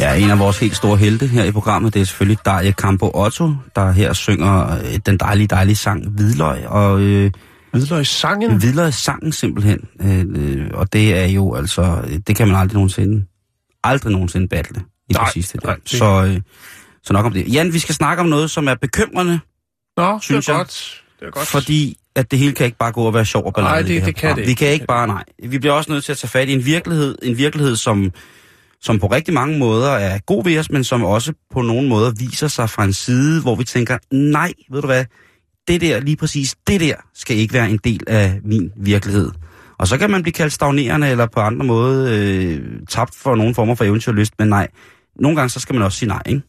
[0.00, 3.10] Ja, en af vores helt store helte her i programmet, det er selvfølgelig Daria Campo
[3.14, 6.66] Otto, der her synger øh, den dejlige, dejlige sang Hvidløg.
[6.68, 7.30] Og øh,
[7.72, 8.56] Hvidløgssangen?
[8.58, 9.78] Hvidløg sangen simpelthen.
[10.00, 13.26] Øh, øh, og det er jo altså, det kan man aldrig nogensinde,
[13.84, 15.58] aldrig nogensinde battle i Nej, det der.
[15.66, 16.40] nej, det- Så, øh,
[17.02, 17.52] så nok om det.
[17.54, 19.40] Jan, vi skal snakke om noget, som er bekymrende,
[19.96, 20.60] Nå, synes det er jeg.
[20.64, 21.02] godt.
[21.20, 21.46] Det er godt.
[21.48, 23.72] fordi at det hele kan ikke bare gå og være sjov og ballade.
[23.74, 24.36] Nej, det- her det kan program.
[24.36, 24.58] det Vi ikke.
[24.58, 25.24] kan ikke bare, nej.
[25.48, 28.12] Vi bliver også nødt til at tage fat i en virkelighed, en virkelighed, som,
[28.84, 32.12] som på rigtig mange måder er god ved os, men som også på nogle måder
[32.18, 35.04] viser sig fra en side, hvor vi tænker, nej, ved du hvad,
[35.68, 39.30] det der, lige præcis det der, skal ikke være en del af min virkelighed.
[39.78, 43.54] Og så kan man blive kaldt stagnerende, eller på andre måder øh, tabt for nogle
[43.54, 44.68] former for eventyrlyst, men nej,
[45.20, 46.42] nogle gange så skal man også sige nej, ikke?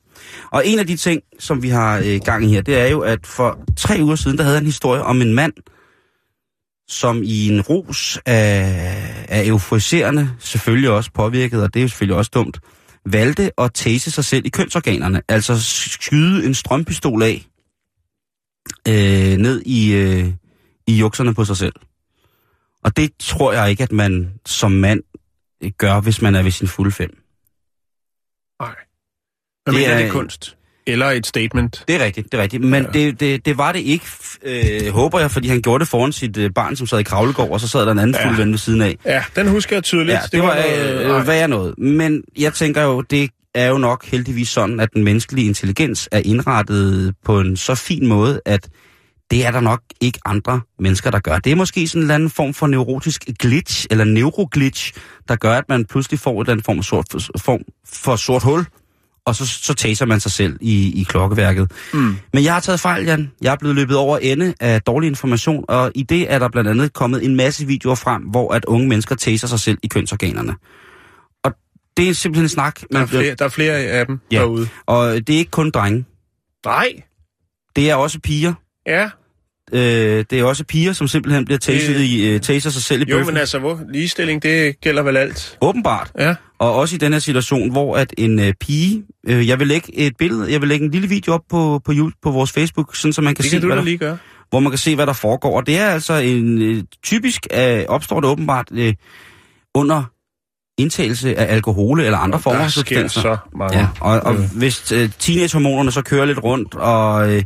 [0.51, 2.99] Og en af de ting, som vi har øh, gang i her, det er jo,
[2.99, 5.53] at for tre uger siden, der havde jeg en historie om en mand,
[6.87, 12.17] som i en rus af, af euforiserende, selvfølgelig også påvirket, og det er jo selvfølgelig
[12.17, 12.59] også dumt,
[13.05, 17.45] valgte at tase sig selv i kønsorganerne, altså skyde en strømpistol af
[18.87, 20.33] øh, ned i, øh,
[20.87, 21.73] i jukserne på sig selv.
[22.83, 25.03] Og det tror jeg ikke, at man som mand
[25.77, 27.09] gør, hvis man er ved sin fulde fem.
[28.61, 28.75] Nej.
[29.63, 30.57] Hvad Det mener er- det er kunst?
[30.87, 31.83] Eller et statement.
[31.87, 32.63] Det er rigtigt, det er rigtigt.
[32.63, 32.89] Men ja.
[32.99, 34.05] det, det, det var det ikke,
[34.43, 37.51] øh, håber jeg, fordi han gjorde det foran sit øh, barn, som sad i kravlegård,
[37.51, 38.27] og så sad der en anden ja.
[38.27, 38.97] fuld ven ved siden af.
[39.05, 40.15] Ja, den husker jeg tydeligt.
[40.15, 40.55] Ja, det, det var,
[41.07, 41.77] var øh, værd noget.
[41.77, 46.21] Men jeg tænker jo, det er jo nok heldigvis sådan, at den menneskelige intelligens er
[46.25, 48.69] indrettet på en så fin måde, at
[49.31, 51.39] det er der nok ikke andre mennesker, der gør.
[51.39, 54.93] Det er måske sådan en eller anden form for neurotisk glitch, eller neuroglitch,
[55.27, 57.61] der gør, at man pludselig får en eller anden form, for sort, form
[57.93, 58.65] for sort hul,
[59.25, 61.71] og så, så taser man sig selv i, i klokkeværket.
[61.93, 62.15] Mm.
[62.33, 63.31] Men jeg har taget fejl, Jan.
[63.41, 66.69] Jeg er blevet løbet over ende af dårlig information, og i det er der blandt
[66.69, 70.55] andet kommet en masse videoer frem, hvor at unge mennesker taser sig selv i kønsorganerne.
[71.43, 71.51] Og
[71.97, 72.81] det er simpelthen en snak.
[72.91, 74.39] Der er, flere, der er flere af dem ja.
[74.39, 74.67] derude.
[74.85, 76.05] Og det er ikke kun drenge.
[76.65, 76.87] Nej.
[77.75, 78.53] Det er også piger.
[78.87, 79.09] Ja.
[79.73, 83.05] Øh, det er også piger, som simpelthen bliver taset i, øh, taser sig selv i
[83.05, 83.19] bøffen.
[83.19, 85.57] Jo, men altså, hvor ligestilling, det gælder vel alt?
[85.61, 86.11] Åbenbart.
[86.19, 86.35] Ja.
[86.59, 89.03] Og også i den her situation, hvor at en øh, pige...
[89.27, 91.91] Øh, jeg vil lægge et billede, jeg vil lægge en lille video op på, på,
[91.95, 94.17] YouTube, på vores Facebook, sådan så man kan det se, kan hvad der, lige gøre.
[94.49, 95.57] hvor man kan se, hvad der foregår.
[95.57, 96.61] Og det er altså en...
[96.61, 98.93] Øh, typisk øh, opstår det åbenbart øh,
[99.73, 100.03] under
[100.77, 103.21] indtagelse af alkohol eller andre former for substanser.
[103.21, 103.77] så mange.
[103.77, 104.55] Ja, og, og øh.
[104.57, 107.33] hvis øh, teenagehormonerne så kører lidt rundt, og...
[107.33, 107.43] Øh,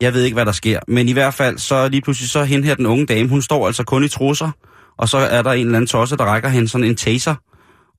[0.00, 2.64] jeg ved ikke, hvad der sker, men i hvert fald, så lige pludselig så hen
[2.64, 4.50] her den unge dame, hun står altså kun i trusser,
[4.96, 7.34] og så er der en eller anden tosse, der rækker hende sådan en taser,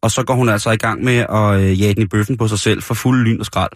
[0.02, 2.48] og så går hun altså i gang med at øh, jage den i bøffen på
[2.48, 3.72] sig selv for fuld lyn og skrald.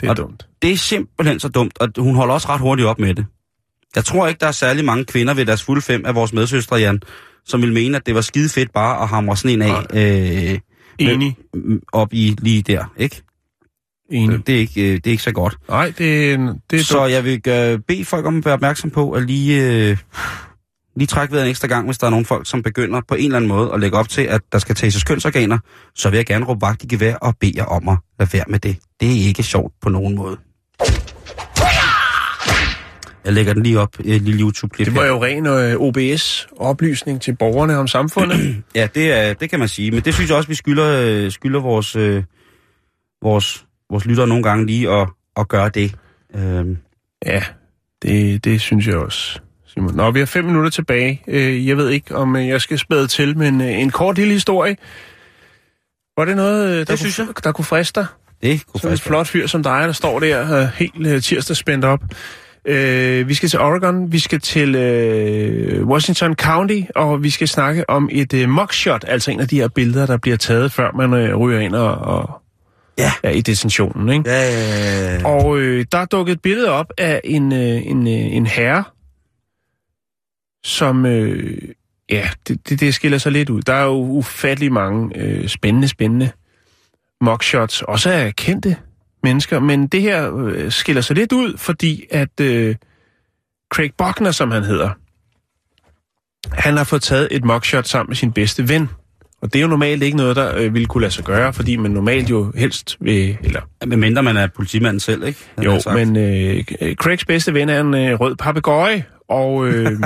[0.00, 0.46] Det er og dumt.
[0.62, 3.26] Det er simpelthen så dumt, og hun holder også ret hurtigt op med det.
[3.96, 6.76] Jeg tror ikke, der er særlig mange kvinder ved deres fulde fem af vores medsøstre,
[6.76, 7.00] Jan,
[7.44, 10.52] som vil mene, at det var skide fedt bare at hamre sådan en af.
[10.52, 10.58] Øh,
[10.98, 11.36] Enig.
[11.54, 13.22] Med, op i lige der, ikke?
[14.10, 14.46] Enig.
[14.46, 15.56] Det er ikke, øh, det er ikke så godt.
[15.68, 16.38] Nej, det
[16.70, 17.10] det er Så dumt.
[17.12, 19.96] jeg vil gøre, bede folk om at være opmærksom på at lige, øh,
[20.96, 23.24] lige trække ved en ekstra gang, hvis der er nogle folk, som begynder på en
[23.24, 25.58] eller anden måde at lægge op til, at der skal tages kønsorganer,
[25.94, 28.44] så vil jeg gerne råbe vagt i gevær og bede jer om at lade være
[28.48, 28.76] med det.
[29.00, 30.36] Det er ikke sjovt på nogen måde.
[33.24, 37.36] Jeg lægger den lige op, et lille YouTube-klip Det var jo ren øh, OBS-oplysning til
[37.36, 38.56] borgerne om samfundet.
[38.74, 39.90] ja, det, er, det kan man sige.
[39.90, 42.22] Men det synes jeg også, vi skylder, øh, skylder vores, øh,
[43.22, 45.94] vores, vores lyttere nogle gange lige at, at gøre det.
[46.34, 46.76] Øhm.
[47.26, 47.42] Ja,
[48.02, 49.40] det, det synes jeg også.
[49.76, 49.94] Simon.
[49.96, 51.22] Nå, vi har fem minutter tilbage.
[51.28, 54.32] Øh, Jeg ved ikke, om øh, jeg skal spæde til, men øh, en kort lille
[54.32, 54.76] historie.
[56.18, 58.06] Var det noget, der, Det synes kunne, der kunne friste dig?
[58.42, 61.84] Det kunne Sådan en faktisk flot fyr som dig, der står der helt tirsdag spændt
[61.84, 62.00] op.
[62.68, 67.90] Øh, vi skal til Oregon, vi skal til øh, Washington County, og vi skal snakke
[67.90, 71.14] om et øh, mugshot, altså en af de her billeder, der bliver taget, før man
[71.14, 72.30] øh, ryger ind og, og
[72.98, 73.12] Ja.
[73.22, 74.08] er i detentionen.
[74.08, 74.30] Ikke?
[74.30, 75.26] Ja, ja, ja.
[75.28, 78.84] Og øh, der er dukket et billede op af en, øh, en, øh, en herre,
[80.66, 81.58] som, øh,
[82.10, 83.62] ja, det, det, det skiller sig lidt ud.
[83.62, 86.30] Der er jo ufattelig mange øh, spændende, spændende
[87.20, 88.76] mugshots, også af kendte
[89.22, 92.76] mennesker, men det her øh, skiller sig lidt ud, fordi at øh,
[93.74, 94.90] Craig Buckner, som han hedder,
[96.52, 98.88] han har fået taget et mugshot sammen med sin bedste ven.
[99.42, 101.76] Og det er jo normalt ikke noget, der øh, ville kunne lade sig gøre, fordi
[101.76, 105.38] man normalt jo helst vil, eller Men mindre man er politimanden selv, ikke?
[105.58, 106.64] Havde jo, men øh,
[106.94, 109.92] Craigs bedste ven er en øh, rød papegøje, og øh,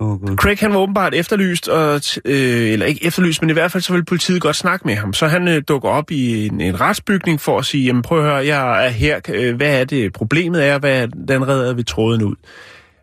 [0.00, 0.36] Åh, Gud.
[0.36, 3.92] Craig han var åbenbart efterlyst, og, øh, eller ikke efterlyst, men i hvert fald så
[3.92, 5.12] vil politiet godt snakke med ham.
[5.12, 8.24] Så han øh, dukker op i en, en retsbygning for at sige, jamen prøv at
[8.24, 12.22] høre, jeg er her, øh, hvad er det problemet er, hvad den redder vi tråden
[12.22, 12.34] ud.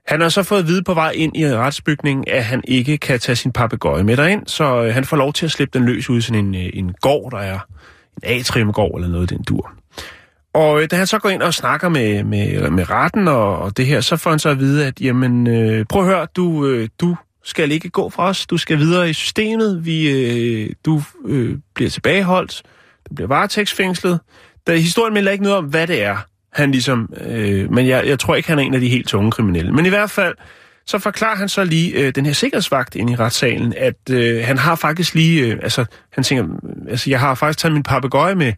[0.07, 3.19] Han har så fået at vide på vej ind i retsbygningen, at han ikke kan
[3.19, 6.09] tage sin papegøje med derind, så øh, han får lov til at slippe den løs
[6.09, 7.59] ud i sådan en, øh, en gård, der er
[8.23, 9.73] en atriumgård eller noget den dur.
[10.53, 13.77] Og øh, da han så går ind og snakker med, med, med retten og, og
[13.77, 16.67] det her, så får han så at vide, at jamen, øh, prøv at høre, du,
[16.67, 21.01] øh, du skal ikke gå fra os, du skal videre i systemet, vi, øh, du
[21.25, 22.61] øh, bliver tilbageholdt,
[23.09, 24.19] du bliver varetægtsfængslet.
[24.67, 26.17] Der, historien melder ikke noget om, hvad det er,
[26.53, 29.31] han ligesom, øh, men jeg, jeg tror ikke, han er en af de helt tunge
[29.31, 29.71] kriminelle.
[29.71, 30.35] Men i hvert fald,
[30.85, 34.57] så forklarer han så lige øh, den her sikkerhedsvagt inde i retssalen, at øh, han
[34.57, 36.45] har faktisk lige, øh, altså han tænker,
[36.89, 38.53] altså jeg har faktisk taget min papegøje med,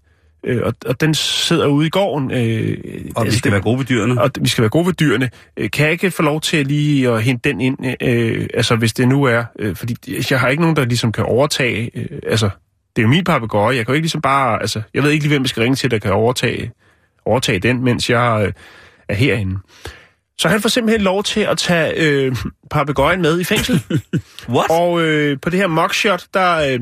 [0.46, 2.32] øh, og, og den sidder ude i gården.
[2.32, 2.78] Øh,
[3.16, 4.22] Og vi skal være gode ved dyrene.
[4.22, 5.30] og vi skal være gode ved dyrene.
[5.58, 8.94] Øh, Kan jeg ikke få lov til lige at hente den ind, øh, altså hvis
[8.94, 9.96] det nu er, øh, fordi
[10.32, 12.50] jeg har ikke nogen, der ligesom kan overtage, øh, altså
[12.96, 15.24] det er jo min papegøje, jeg kan jo ikke ligesom bare, altså jeg ved ikke
[15.24, 16.72] lige, hvem jeg skal ringe til, der kan overtage,
[17.26, 18.54] overtage den, mens jeg øh,
[19.10, 19.58] er herinde.
[20.38, 22.36] Så han får simpelthen lov til at tage øh,
[22.72, 23.84] papegøjen med i fængsel.
[24.50, 24.70] What?
[24.70, 26.80] Og øh, på det her mugshot, der øh,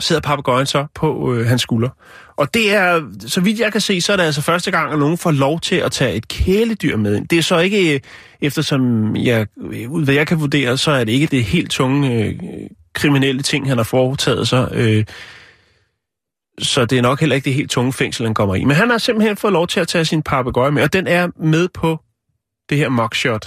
[0.00, 1.88] sidder papegøjen så på øh, hans skulder.
[2.36, 4.98] Og det er, så vidt jeg kan se, så er det altså første gang, at
[4.98, 7.28] nogen får lov til at tage et kæledyr med ind.
[7.28, 8.00] Det er så ikke,
[8.40, 9.46] eftersom jeg,
[9.88, 12.34] ud hvad jeg kan vurdere, så er det ikke det helt tunge øh,
[12.94, 14.68] kriminelle ting, han har foretaget sig.
[14.72, 15.04] Øh,
[16.58, 18.64] så det er nok heller ikke det helt tunge fængsel, han kommer i.
[18.64, 21.28] Men han har simpelthen fået lov til at tage sin papegøje med, og den er
[21.36, 22.00] med på
[22.68, 23.46] det her mugshot.